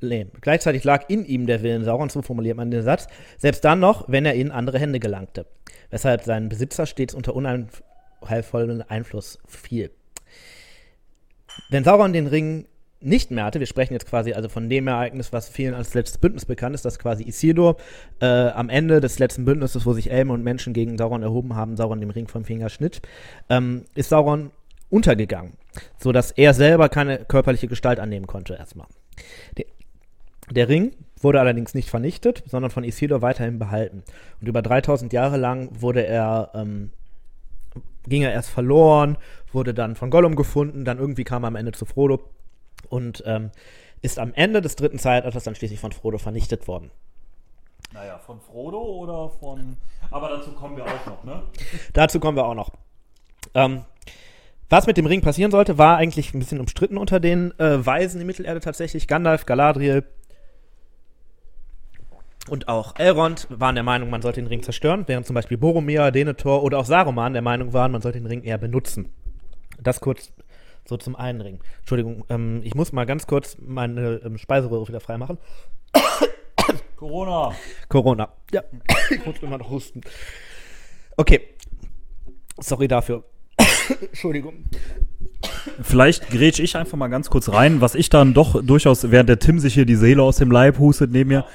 [0.07, 3.79] nee, gleichzeitig lag in ihm der Willen Sauron, so formuliert man den Satz, selbst dann
[3.79, 5.45] noch, wenn er in andere Hände gelangte,
[5.89, 9.91] weshalb sein Besitzer stets unter unheilvollem Einfluss fiel.
[11.69, 12.67] Wenn Sauron den Ring
[13.01, 16.17] nicht mehr hatte, wir sprechen jetzt quasi also von dem Ereignis, was vielen als letztes
[16.17, 17.77] Bündnis bekannt ist, dass quasi Isildur
[18.19, 21.77] äh, am Ende des letzten Bündnisses, wo sich Elben und Menschen gegen Sauron erhoben haben,
[21.77, 23.01] Sauron dem Ring vom Finger schnitt,
[23.49, 24.51] ähm, ist Sauron
[24.89, 25.53] untergegangen,
[25.97, 28.87] so dass er selber keine körperliche Gestalt annehmen konnte erstmal.
[30.51, 30.91] Der, Ring
[31.21, 34.03] wurde allerdings nicht vernichtet, sondern von Isildur weiterhin behalten.
[34.41, 36.91] Und über 3000 Jahre lang wurde er ähm,
[38.07, 39.17] ging er erst verloren,
[39.51, 42.19] wurde dann von Gollum gefunden, dann irgendwie kam er am Ende zu Frodo
[42.89, 43.51] und ähm,
[44.01, 46.91] ist am Ende des dritten Zeitalters dann schließlich von Frodo vernichtet worden.
[47.93, 49.77] Naja, von Frodo oder von.
[50.11, 51.43] Aber dazu kommen wir auch noch, ne?
[51.93, 52.71] Dazu kommen wir auch noch.
[53.53, 53.85] Ähm,
[54.69, 58.19] was mit dem Ring passieren sollte, war eigentlich ein bisschen umstritten unter den äh, Weisen
[58.19, 59.07] in Mittelerde tatsächlich.
[59.07, 60.03] Gandalf, Galadriel
[62.49, 66.11] und auch Elrond waren der Meinung, man sollte den Ring zerstören, während zum Beispiel Boromir,
[66.11, 69.09] Denethor oder auch Saruman der Meinung waren, man sollte den Ring eher benutzen.
[69.81, 70.31] Das kurz
[70.87, 71.59] so zum einen Ring.
[71.79, 75.37] Entschuldigung, ähm, ich muss mal ganz kurz meine ähm, Speiseröhre wieder freimachen.
[76.95, 77.53] Corona.
[77.89, 78.29] Corona.
[78.51, 78.63] Ja,
[79.09, 80.01] ich muss immer noch husten.
[81.17, 81.41] Okay.
[82.59, 83.23] Sorry dafür.
[84.01, 84.65] Entschuldigung.
[85.81, 89.39] Vielleicht grätsch ich einfach mal ganz kurz rein, was ich dann doch durchaus, während der
[89.39, 91.45] Tim sich hier die Seele aus dem Leib hustet neben mir,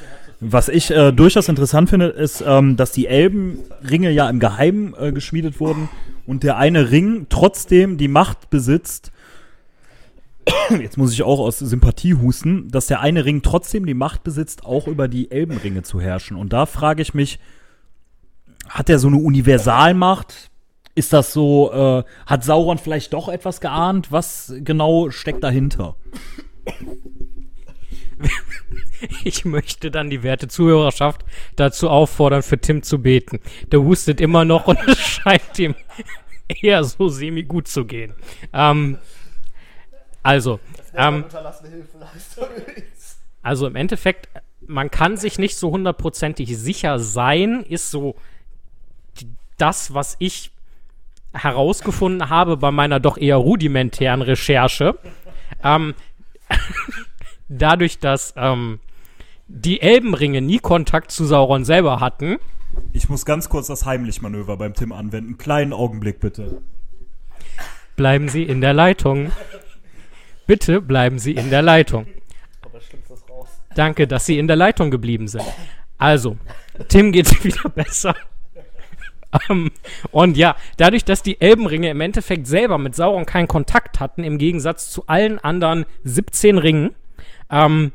[0.41, 5.13] was ich äh, durchaus interessant finde, ist, ähm, dass die Elbenringe ja im Geheimen äh,
[5.13, 5.89] geschmiedet wurden
[6.27, 9.13] und der eine Ring trotzdem die Macht besitzt,
[10.71, 14.65] jetzt muss ich auch aus Sympathie husten, dass der eine Ring trotzdem die Macht besitzt,
[14.65, 16.37] auch über die Elbenringe zu herrschen.
[16.37, 17.39] Und da frage ich mich,
[18.69, 20.51] hat er so eine Universalmacht?
[20.95, 24.11] Ist das so, äh, hat Sauron vielleicht doch etwas geahnt?
[24.11, 25.97] Was genau steckt dahinter?
[29.25, 31.25] Ich möchte dann die werte Zuhörerschaft
[31.57, 33.41] dazu auffordern, für Tim zu beten.
[33.73, 35.75] Der hustet immer noch und es scheint ihm
[36.49, 38.15] eher so semi-gut zu gehen.
[38.53, 38.99] Ähm,
[40.23, 40.61] also,
[40.95, 41.25] ähm,
[43.43, 44.29] also im Endeffekt,
[44.67, 48.17] man kann sich nicht so hundertprozentig sicher sein, ist so
[49.57, 50.51] das, was ich
[51.33, 54.99] herausgefunden habe bei meiner doch eher rudimentären Recherche.
[55.63, 55.95] Ähm,
[57.51, 58.79] dadurch, dass ähm,
[59.49, 62.39] die Elbenringe nie Kontakt zu Sauron selber hatten,
[62.93, 65.37] Ich muss ganz kurz das Heimlich-Manöver beim Tim anwenden.
[65.37, 66.63] Kleinen Augenblick bitte.
[67.97, 69.33] bleiben Sie in der Leitung.
[70.47, 72.07] Bitte bleiben Sie in der Leitung.
[73.75, 75.45] Danke, dass Sie in der Leitung geblieben sind.
[75.99, 76.37] Also,
[76.89, 78.15] Tim geht's wieder besser.
[79.49, 79.71] Ähm,
[80.11, 84.39] und ja, dadurch, dass die Elbenringe im Endeffekt selber mit Sauron keinen Kontakt hatten, im
[84.39, 86.95] Gegensatz zu allen anderen 17 Ringen,
[87.51, 87.93] ähm,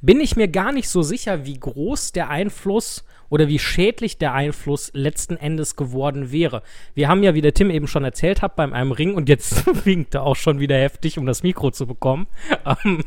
[0.00, 4.34] bin ich mir gar nicht so sicher, wie groß der Einfluss oder wie schädlich der
[4.34, 6.62] Einfluss letzten Endes geworden wäre.
[6.94, 9.64] Wir haben ja, wie der Tim eben schon erzählt hat, beim einem Ring und jetzt
[9.86, 12.26] winkt er auch schon wieder heftig, um das Mikro zu bekommen.
[12.84, 13.02] Ähm,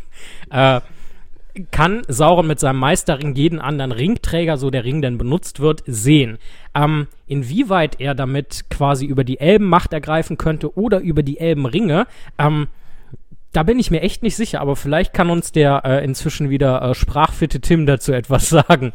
[0.50, 0.82] äh,
[1.72, 6.38] kann Sauron mit seinem Meisterring jeden anderen Ringträger, so der Ring denn benutzt wird, sehen.
[6.74, 12.08] Ähm, inwieweit er damit quasi über die Elben Macht ergreifen könnte oder über die Elbenringe,
[12.38, 12.68] ähm,
[13.56, 16.82] da bin ich mir echt nicht sicher, aber vielleicht kann uns der äh, inzwischen wieder
[16.82, 18.92] äh, sprachfitte Tim dazu etwas sagen.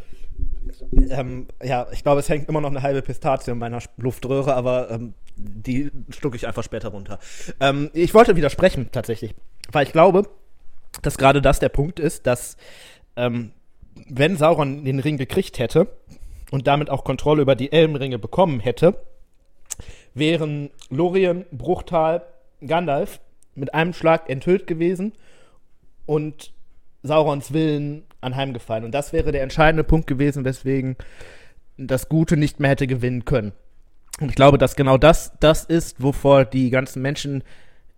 [1.10, 4.90] Ähm, ja, ich glaube, es hängt immer noch eine halbe Pistazie in meiner Luftröhre, aber
[4.90, 7.18] ähm, die schlucke ich einfach später runter.
[7.60, 9.34] Ähm, ich wollte widersprechen, tatsächlich,
[9.72, 10.28] weil ich glaube,
[11.02, 12.56] dass gerade das der Punkt ist, dass
[13.16, 13.52] ähm,
[14.08, 15.86] wenn Sauron den Ring gekriegt hätte
[16.50, 19.00] und damit auch Kontrolle über die Elbenringe bekommen hätte,
[20.12, 22.22] wären Lorien, Bruchtal,
[22.60, 23.20] Gandalf
[23.54, 25.12] mit einem Schlag enthüllt gewesen
[26.06, 26.52] und
[27.02, 28.84] Saurons Willen anheimgefallen.
[28.84, 30.96] Und das wäre der entscheidende Punkt gewesen, weswegen
[31.76, 33.52] das Gute nicht mehr hätte gewinnen können.
[34.20, 37.42] Und ich glaube, dass genau das das ist, wovor die ganzen Menschen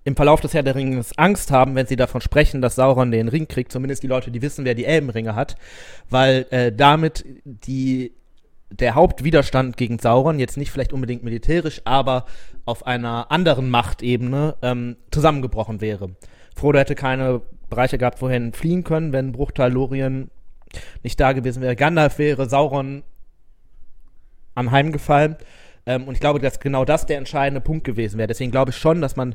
[0.05, 3.29] im Verlauf des Herr der Ringes Angst haben, wenn sie davon sprechen, dass Sauron den
[3.29, 3.73] Ring kriegt.
[3.73, 5.57] Zumindest die Leute, die wissen, wer die Elbenringe hat.
[6.11, 8.13] Weil äh, damit die,
[8.73, 12.27] der Hauptwiderstand gegen Sauron, jetzt nicht vielleicht unbedingt militärisch, aber
[12.65, 16.11] auf einer anderen Machtebene ähm, zusammengebrochen wäre.
[16.55, 20.31] Frodo hätte keine Bereiche gehabt, wohin fliehen können, wenn Bruchtal Lorien
[21.03, 21.77] nicht da gewesen wäre.
[21.77, 23.03] Gandalf wäre Sauron
[24.55, 25.37] anheimgefallen.
[25.87, 28.29] Ähm, und ich glaube, dass genau das der entscheidende Punkt gewesen wäre.
[28.29, 29.35] Deswegen glaube ich schon, dass man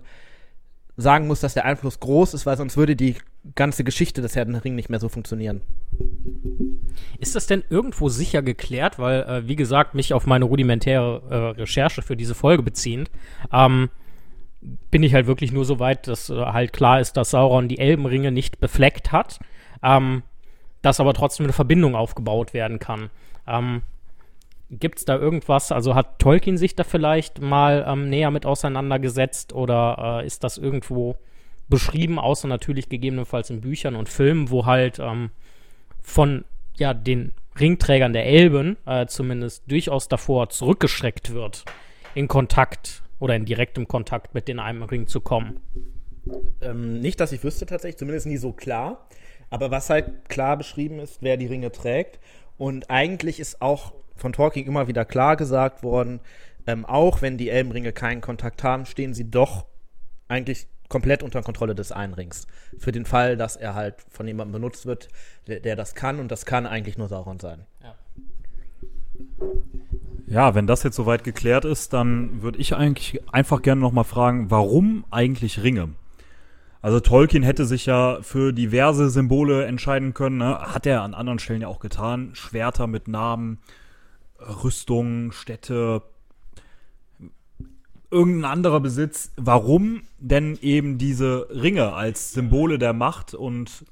[0.96, 3.16] sagen muss, dass der Einfluss groß ist, weil sonst würde die
[3.56, 5.62] ganze Geschichte des Herrn Ring nicht mehr so funktionieren.
[7.20, 9.00] Ist das denn irgendwo sicher geklärt?
[9.00, 13.10] Weil, äh, wie gesagt, mich auf meine rudimentäre äh, Recherche für diese Folge beziehend,
[13.52, 13.90] ähm,
[14.92, 17.80] bin ich halt wirklich nur so weit, dass äh, halt klar ist, dass Sauron die
[17.80, 19.40] Elbenringe nicht befleckt hat,
[19.84, 20.24] ähm,
[20.82, 23.10] dass aber trotzdem eine Verbindung aufgebaut werden kann.
[23.48, 23.82] Ähm,
[24.70, 29.54] Gibt es da irgendwas, also hat Tolkien sich da vielleicht mal ähm, näher mit auseinandergesetzt
[29.54, 31.16] oder äh, ist das irgendwo
[31.70, 35.32] beschrieben, außer natürlich gegebenenfalls in Büchern und Filmen, wo halt ähm,
[36.02, 36.46] von
[36.78, 41.66] ja, den Ringträgern der Elben äh, zumindest durchaus davor zurückgeschreckt wird,
[42.14, 45.60] in Kontakt oder in direktem Kontakt mit den einem Ring zu kommen.
[46.62, 49.08] Ähm, nicht, dass ich wüsste tatsächlich, zumindest nie so klar.
[49.50, 52.20] Aber was halt klar beschrieben ist, wer die Ringe trägt.
[52.58, 56.20] Und eigentlich ist auch von Tolkien immer wieder klar gesagt worden,
[56.66, 59.66] ähm, auch wenn die Elbenringe keinen Kontakt haben, stehen sie doch
[60.28, 62.48] eigentlich komplett unter Kontrolle des einen Rings.
[62.78, 65.10] Für den Fall, dass er halt von jemandem benutzt wird,
[65.48, 67.66] der, der das kann und das kann eigentlich nur Sauron sein.
[70.28, 74.52] Ja, wenn das jetzt soweit geklärt ist, dann würde ich eigentlich einfach gerne nochmal fragen,
[74.52, 75.90] warum eigentlich Ringe?
[76.82, 80.60] Also Tolkien hätte sich ja für diverse Symbole entscheiden können, ne?
[80.60, 82.32] hat er an anderen Stellen ja auch getan.
[82.34, 83.60] Schwerter mit Namen,
[84.40, 86.04] Rüstungen, Städte,
[88.12, 89.32] irgendein anderer Besitz.
[89.38, 93.86] Warum denn eben diese Ringe als Symbole der Macht und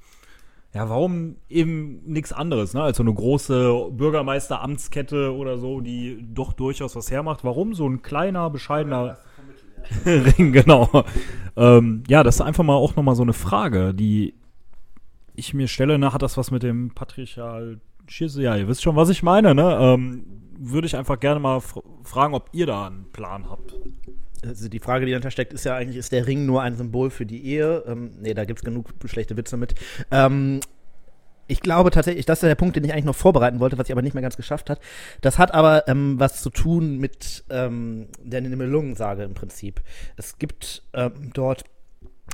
[0.75, 2.83] ja, warum eben nichts anderes, ne?
[2.83, 7.45] Als so eine große Bürgermeisteramtskette oder so, die doch durchaus was hermacht.
[7.45, 9.17] Warum so ein kleiner, bescheidener
[10.05, 11.05] Ring, genau.
[11.55, 14.33] ähm, ja, das ist einfach mal auch nochmal so eine Frage, die
[15.33, 16.11] ich mir stelle, ne?
[16.11, 18.43] Hat das was mit dem Patriarchal Schisse?
[18.43, 19.77] Ja, ihr wisst schon, was ich meine, ne?
[19.79, 20.25] Ähm,
[20.57, 23.75] würde ich einfach gerne mal fr fragen, ob ihr da einen Plan habt.
[24.45, 27.09] Also die Frage, die dahinter steckt, ist ja eigentlich, ist der Ring nur ein Symbol
[27.09, 27.83] für die Ehe?
[27.87, 29.75] Ähm, nee, da gibt es genug schlechte Witze mit.
[30.11, 30.59] Ähm,
[31.47, 33.91] ich glaube tatsächlich, das ist der Punkt, den ich eigentlich noch vorbereiten wollte, was ich
[33.91, 34.79] aber nicht mehr ganz geschafft hat.
[35.21, 39.81] Das hat aber ähm, was zu tun mit ähm, der Nibelungensage im Prinzip.
[40.17, 41.63] Es gibt ähm, dort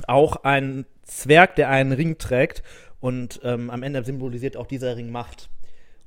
[0.06, 2.62] auch einen Zwerg, der einen Ring trägt
[3.00, 5.50] und ähm, am Ende symbolisiert auch dieser Ring Macht.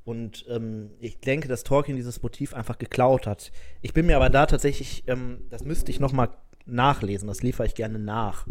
[0.06, 3.50] Und ähm, ich denke, dass Tolkien dieses Motiv einfach geklaut hat.
[3.82, 6.28] Ich bin mir aber da tatsächlich, ähm, das müsste ich noch mal
[6.64, 7.26] nachlesen.
[7.26, 8.46] Das liefere ich gerne nach.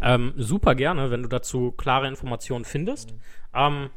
[0.00, 3.14] Ähm, super gerne, wenn du dazu klare Informationen findest.
[3.54, 3.90] Ähm,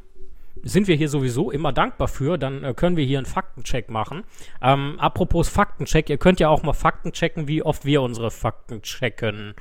[0.62, 4.24] sind wir hier sowieso immer dankbar für, dann äh, können wir hier einen Faktencheck machen.
[4.60, 8.82] Ähm, apropos Faktencheck, ihr könnt ja auch mal Fakten checken, wie oft wir unsere Fakten
[8.82, 9.54] checken.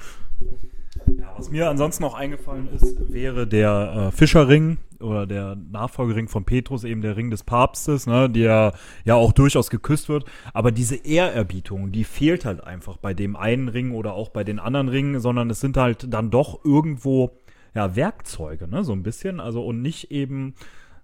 [1.18, 6.44] Ja, was mir ansonsten noch eingefallen ist, wäre der äh, Fischerring oder der Nachfolgering von
[6.46, 8.74] Petrus, eben der Ring des Papstes, ne, der
[9.06, 10.26] ja auch durchaus geküsst wird.
[10.54, 14.60] Aber diese Ehrerbietung, die fehlt halt einfach bei dem einen Ring oder auch bei den
[14.60, 17.32] anderen Ringen, sondern es sind halt dann doch irgendwo
[17.74, 20.56] ja Werkzeuge, ne, so ein bisschen, also und nicht eben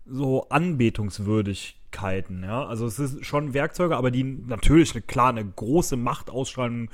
[0.05, 2.65] so Anbetungswürdigkeiten, ja.
[2.65, 6.89] Also es ist schon Werkzeuge, aber die natürlich eine, klar eine große Macht ausstrahlen,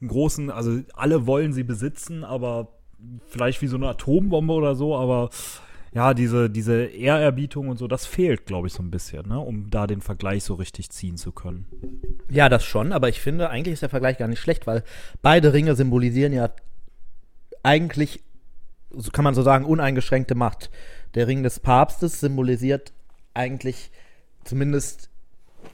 [0.00, 2.68] einen großen, also alle wollen sie besitzen, aber
[3.26, 5.30] vielleicht wie so eine Atombombe oder so, aber
[5.94, 9.70] ja, diese, diese Ehrerbietung und so, das fehlt, glaube ich, so ein bisschen, ne, um
[9.70, 11.66] da den Vergleich so richtig ziehen zu können.
[12.30, 14.84] Ja, das schon, aber ich finde, eigentlich ist der Vergleich gar nicht schlecht, weil
[15.20, 16.50] beide Ringe symbolisieren ja
[17.62, 18.22] eigentlich,
[18.90, 20.70] so kann man so sagen, uneingeschränkte Macht.
[21.14, 22.92] Der Ring des Papstes symbolisiert
[23.34, 23.90] eigentlich
[24.44, 25.10] zumindest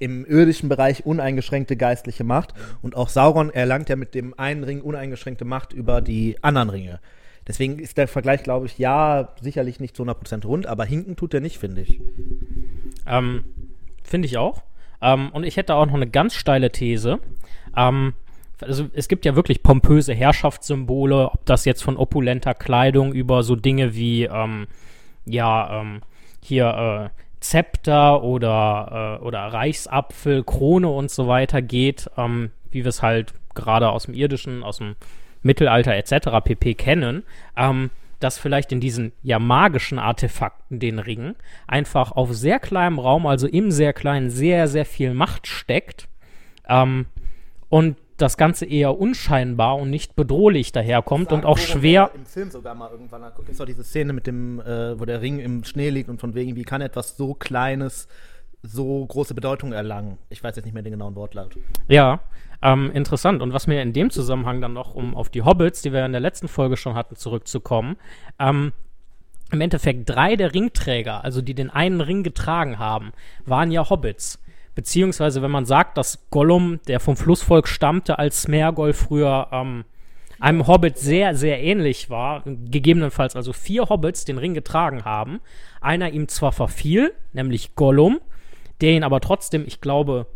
[0.00, 2.54] im irdischen Bereich uneingeschränkte geistliche Macht.
[2.82, 7.00] Und auch Sauron erlangt ja mit dem einen Ring uneingeschränkte Macht über die anderen Ringe.
[7.48, 11.32] Deswegen ist der Vergleich, glaube ich, ja, sicherlich nicht zu 100% rund, aber hinken tut
[11.32, 11.98] er nicht, finde ich.
[13.06, 13.44] Ähm,
[14.04, 14.62] Finde ich auch.
[15.00, 17.18] Ähm, und ich hätte auch noch eine ganz steile These.
[17.74, 18.12] Ähm,
[18.60, 23.56] also es gibt ja wirklich pompöse Herrschaftssymbole, ob das jetzt von opulenter Kleidung über so
[23.56, 24.66] Dinge wie, ähm,
[25.24, 26.00] ja, ähm,
[26.42, 32.88] hier äh, Zepter oder, äh, oder Reichsapfel, Krone und so weiter geht, ähm, wie wir
[32.88, 34.96] es halt gerade aus dem irdischen, aus dem
[35.42, 36.28] Mittelalter etc.
[36.44, 36.74] pp.
[36.74, 37.22] kennen,
[37.56, 41.36] ähm, dass vielleicht in diesen ja magischen Artefakten, den Ringen,
[41.66, 46.08] einfach auf sehr kleinem Raum, also im sehr kleinen, sehr, sehr viel Macht steckt
[46.68, 47.06] ähm,
[47.68, 52.10] und das Ganze eher unscheinbar und nicht bedrohlich daherkommt und auch schwer.
[52.14, 55.22] Im Film sogar mal irgendwann, da es doch diese Szene mit dem, äh, wo der
[55.22, 58.08] Ring im Schnee liegt und von wegen, wie kann etwas so Kleines
[58.62, 60.18] so große Bedeutung erlangen?
[60.30, 61.56] Ich weiß jetzt nicht mehr den genauen Wortlaut.
[61.88, 62.20] Ja,
[62.62, 63.42] ähm, interessant.
[63.42, 66.12] Und was mir in dem Zusammenhang dann noch, um auf die Hobbits, die wir in
[66.12, 67.96] der letzten Folge schon hatten, zurückzukommen,
[68.38, 68.72] ähm,
[69.50, 73.12] im Endeffekt drei der Ringträger, also die den einen Ring getragen haben,
[73.46, 74.42] waren ja Hobbits.
[74.74, 79.84] Beziehungsweise, wenn man sagt, dass Gollum, der vom Flussvolk stammte, als Smergol früher ähm,
[80.38, 85.40] einem Hobbit sehr, sehr ähnlich war, gegebenenfalls also vier Hobbits den Ring getragen haben,
[85.80, 88.20] einer ihm zwar verfiel, nämlich Gollum,
[88.80, 90.26] der ihn aber trotzdem, ich glaube,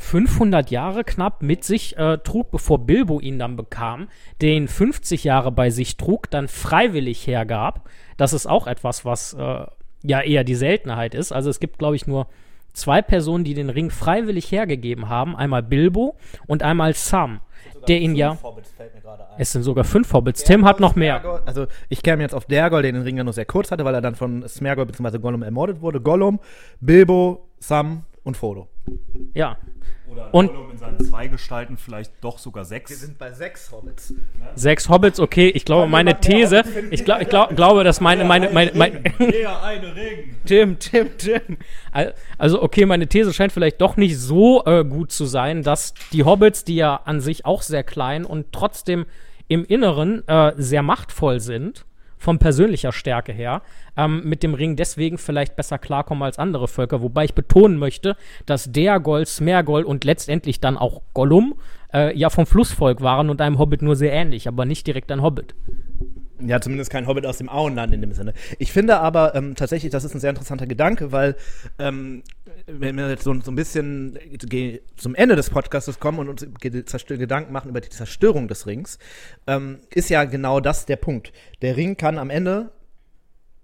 [0.00, 4.08] 500 Jahre knapp mit sich äh, trug, bevor Bilbo ihn dann bekam,
[4.40, 7.88] der ihn 50 Jahre bei sich trug, dann freiwillig hergab.
[8.16, 9.66] Das ist auch etwas, was äh,
[10.02, 11.32] ja eher die Seltenheit ist.
[11.32, 12.28] Also es gibt, glaube ich, nur
[12.72, 15.36] zwei Personen, die den Ring freiwillig hergegeben haben.
[15.36, 16.16] Einmal Bilbo
[16.46, 17.40] und einmal Sam,
[17.86, 18.38] der ihn ja.
[19.36, 20.44] Es sind sogar fünf Hobbits.
[20.44, 21.20] Tim hat noch mehr.
[21.20, 23.84] Smergol, also ich käme jetzt auf Dergol, der den Ring ja nur sehr kurz hatte,
[23.84, 25.18] weil er dann von Smergol bzw.
[25.18, 26.00] Gollum ermordet wurde.
[26.00, 26.40] Gollum,
[26.80, 28.68] Bilbo, Sam und Frodo.
[29.34, 29.56] Ja.
[30.10, 32.90] Oder Und- Gollum in seinen zwei Gestalten vielleicht doch sogar sechs.
[32.90, 34.12] Wir sind bei sechs Hobbits.
[34.56, 35.48] Sechs Hobbits, okay.
[35.50, 39.62] Ich glaube, meine These, ich, glaub, ich glaub, glaube, dass meine, meine, meine, meine, Der
[39.62, 40.34] eine Ring.
[40.46, 41.58] Tim, Tim, Tim.
[41.92, 45.94] Al- Also, okay, meine These scheint vielleicht doch nicht so äh, gut zu sein, dass
[46.12, 49.06] die Hobbits, die ja an sich auch sehr klein und trotzdem
[49.46, 51.84] im Inneren äh, sehr machtvoll sind,
[52.20, 53.62] von persönlicher Stärke her,
[53.96, 57.02] ähm, mit dem Ring deswegen vielleicht besser klarkommen als andere Völker.
[57.02, 58.16] Wobei ich betonen möchte,
[58.46, 61.54] dass der Gold, Smergol und letztendlich dann auch Gollum
[61.92, 65.22] äh, ja vom Flussvolk waren und einem Hobbit nur sehr ähnlich, aber nicht direkt ein
[65.22, 65.54] Hobbit.
[66.46, 68.34] Ja, zumindest kein Hobbit aus dem Auenland in dem Sinne.
[68.58, 71.36] Ich finde aber ähm, tatsächlich, das ist ein sehr interessanter Gedanke, weil
[71.78, 72.22] ähm,
[72.78, 76.46] wenn wir jetzt so, so ein bisschen ge- zum Ende des Podcasts kommen und uns
[76.60, 78.98] Gedanken machen über die Zerstörung des Rings,
[79.46, 81.32] ähm, ist ja genau das der Punkt.
[81.62, 82.70] Der Ring kann am Ende,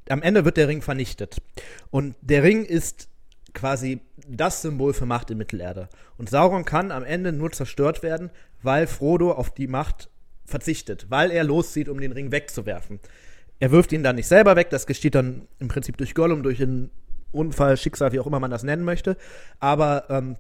[0.09, 1.43] am Ende wird der Ring vernichtet.
[1.91, 3.09] Und der Ring ist
[3.55, 5.89] quasi das Symbol für Macht in Mittelerde.
[6.19, 8.31] Und Sauron kann am Ende nur zerstört werden,
[8.63, 10.11] weil Frodo auf die Macht
[10.45, 13.01] verzichtet, weil er loszieht, um den Ring wegzuwerfen.
[13.59, 16.63] Er wirft ihn dann nicht selber weg, das geschieht dann im Prinzip durch Gollum, durch
[16.63, 16.91] einen
[17.33, 19.17] Unfall, Schicksal, wie auch immer man das nennen möchte.
[19.61, 20.37] Aber ähm,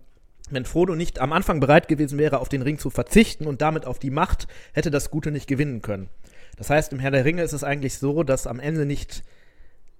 [0.50, 3.86] wenn Frodo nicht am Anfang bereit gewesen wäre, auf den Ring zu verzichten und damit
[3.86, 6.08] auf die Macht, hätte das Gute nicht gewinnen können.
[6.56, 9.24] Das heißt, im Herr der Ringe ist es eigentlich so, dass am Ende nicht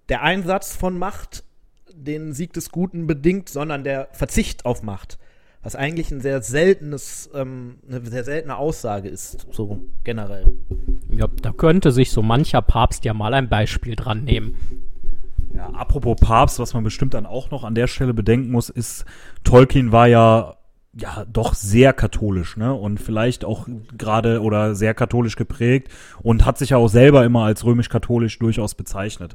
[0.08, 1.44] der Einsatz von Macht
[1.92, 5.18] den Sieg des Guten bedingt, sondern der Verzicht auf Macht.
[5.62, 10.46] Was eigentlich ein sehr seltenes, ähm, eine sehr seltene Aussage ist, so generell.
[11.10, 14.56] Ja, da könnte sich so mancher Papst ja mal ein Beispiel dran nehmen.
[15.56, 19.06] Ja, apropos Papst, was man bestimmt dann auch noch an der Stelle bedenken muss, ist,
[19.42, 20.56] Tolkien war ja
[20.98, 22.72] ja doch sehr katholisch, ne?
[22.72, 25.88] Und vielleicht auch gerade oder sehr katholisch geprägt
[26.22, 29.34] und hat sich ja auch selber immer als römisch-katholisch durchaus bezeichnet.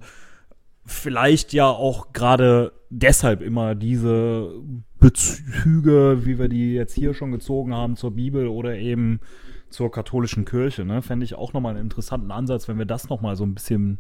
[0.86, 4.52] Vielleicht ja auch gerade deshalb immer diese
[5.00, 9.20] Bezüge, wie wir die jetzt hier schon gezogen haben zur Bibel oder eben
[9.70, 11.02] zur katholischen Kirche, ne?
[11.02, 14.00] Fände ich auch nochmal einen interessanten Ansatz, wenn wir das nochmal so ein bisschen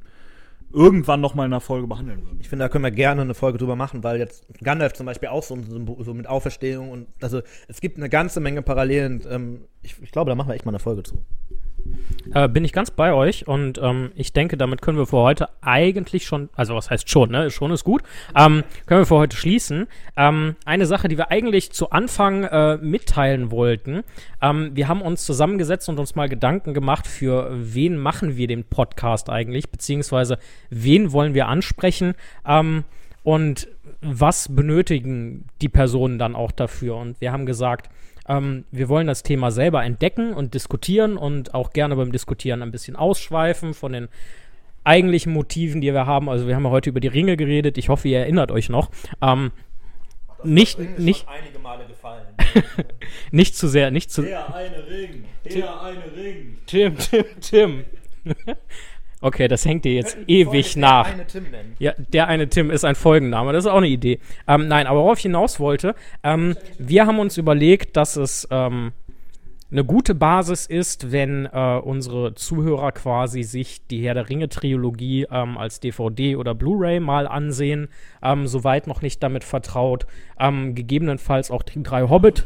[0.73, 2.39] irgendwann nochmal in einer Folge behandeln würden.
[2.39, 5.29] Ich finde, da können wir gerne eine Folge drüber machen, weil jetzt Gandalf zum Beispiel
[5.29, 5.57] auch so,
[5.99, 9.23] so mit Auferstehung und also es gibt eine ganze Menge Parallelen.
[9.29, 11.23] Ähm, ich, ich glaube, da machen wir echt mal eine Folge zu.
[12.33, 15.49] Äh, bin ich ganz bei euch und ähm, ich denke, damit können wir für heute
[15.61, 17.49] eigentlich schon, also was heißt schon, ne?
[17.49, 18.03] Schon ist gut.
[18.35, 19.87] Ähm, können wir für heute schließen.
[20.15, 24.03] Ähm, eine Sache, die wir eigentlich zu Anfang äh, mitteilen wollten.
[24.41, 28.63] Ähm, wir haben uns zusammengesetzt und uns mal Gedanken gemacht, für wen machen wir den
[28.63, 30.37] Podcast eigentlich, beziehungsweise
[30.69, 32.13] wen wollen wir ansprechen
[32.47, 32.85] ähm,
[33.23, 33.67] und
[34.01, 36.95] was benötigen die Personen dann auch dafür.
[36.95, 37.89] Und wir haben gesagt,
[38.31, 42.71] ähm, wir wollen das Thema selber entdecken und diskutieren und auch gerne beim Diskutieren ein
[42.71, 44.07] bisschen ausschweifen von den
[44.85, 46.29] eigentlichen Motiven, die wir haben.
[46.29, 47.77] Also wir haben ja heute über die Ringe geredet.
[47.77, 48.89] Ich hoffe, ihr erinnert euch noch.
[49.21, 49.51] Ähm,
[50.43, 52.25] nicht, nicht, einige Male gefallen.
[53.31, 54.21] nicht zu sehr, nicht zu.
[54.23, 56.57] Der eine Ring, der eine Ring.
[56.65, 57.83] Tim, Tim, Tim.
[59.21, 61.11] Okay, das hängt dir jetzt ewig nach.
[61.11, 61.75] Eine Tim nennen.
[61.79, 63.53] Ja, der eine Tim ist ein Folgenname.
[63.53, 64.19] Das ist auch eine Idee.
[64.47, 68.91] Ähm, nein, aber worauf ich hinaus wollte, ähm, wir haben uns überlegt, dass es ähm,
[69.71, 75.57] eine gute Basis ist, wenn äh, unsere Zuhörer quasi sich die Herr der Ringe-Trilogie ähm,
[75.57, 77.87] als DVD oder Blu-ray mal ansehen,
[78.21, 80.05] ähm, soweit noch nicht damit vertraut.
[80.37, 82.45] Ähm, gegebenenfalls auch die drei Hobbit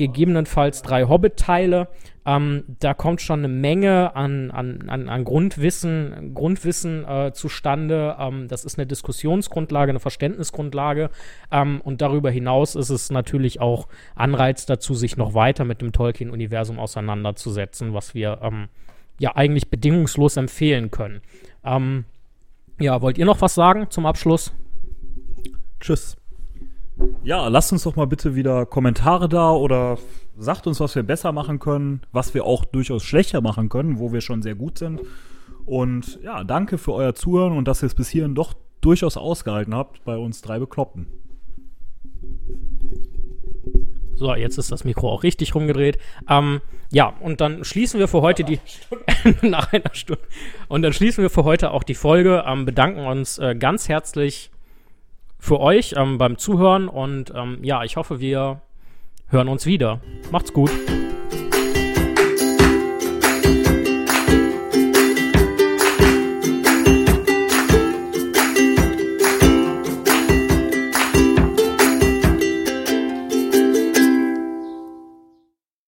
[0.00, 1.88] gegebenenfalls drei Hobbit-Teile.
[2.26, 8.16] Ähm, da kommt schon eine Menge an, an, an, an Grundwissen, Grundwissen äh, zustande.
[8.18, 11.10] Ähm, das ist eine Diskussionsgrundlage, eine Verständnisgrundlage.
[11.50, 15.92] Ähm, und darüber hinaus ist es natürlich auch Anreiz dazu, sich noch weiter mit dem
[15.92, 18.68] Tolkien-Universum auseinanderzusetzen, was wir ähm,
[19.18, 21.20] ja eigentlich bedingungslos empfehlen können.
[21.64, 22.04] Ähm,
[22.78, 24.52] ja, wollt ihr noch was sagen zum Abschluss?
[25.80, 26.19] Tschüss.
[27.22, 29.98] Ja, lasst uns doch mal bitte wieder Kommentare da oder
[30.38, 34.12] sagt uns, was wir besser machen können, was wir auch durchaus schlechter machen können, wo
[34.12, 35.00] wir schon sehr gut sind.
[35.66, 39.74] Und ja, danke für euer Zuhören und dass ihr es bis hierhin doch durchaus ausgehalten
[39.74, 41.06] habt bei uns drei Bekloppten.
[44.14, 45.98] So, jetzt ist das Mikro auch richtig rumgedreht.
[46.28, 46.60] Ähm,
[46.92, 48.58] ja, und dann schließen wir für heute die
[49.42, 50.22] nach einer Stunde.
[50.68, 52.44] Und dann schließen wir für heute auch die Folge.
[52.46, 54.50] Ähm, bedanken uns äh, ganz herzlich
[55.40, 58.60] für euch ähm, beim Zuhören und ähm, ja, ich hoffe, wir
[59.28, 60.00] hören uns wieder.
[60.30, 60.70] Macht's gut.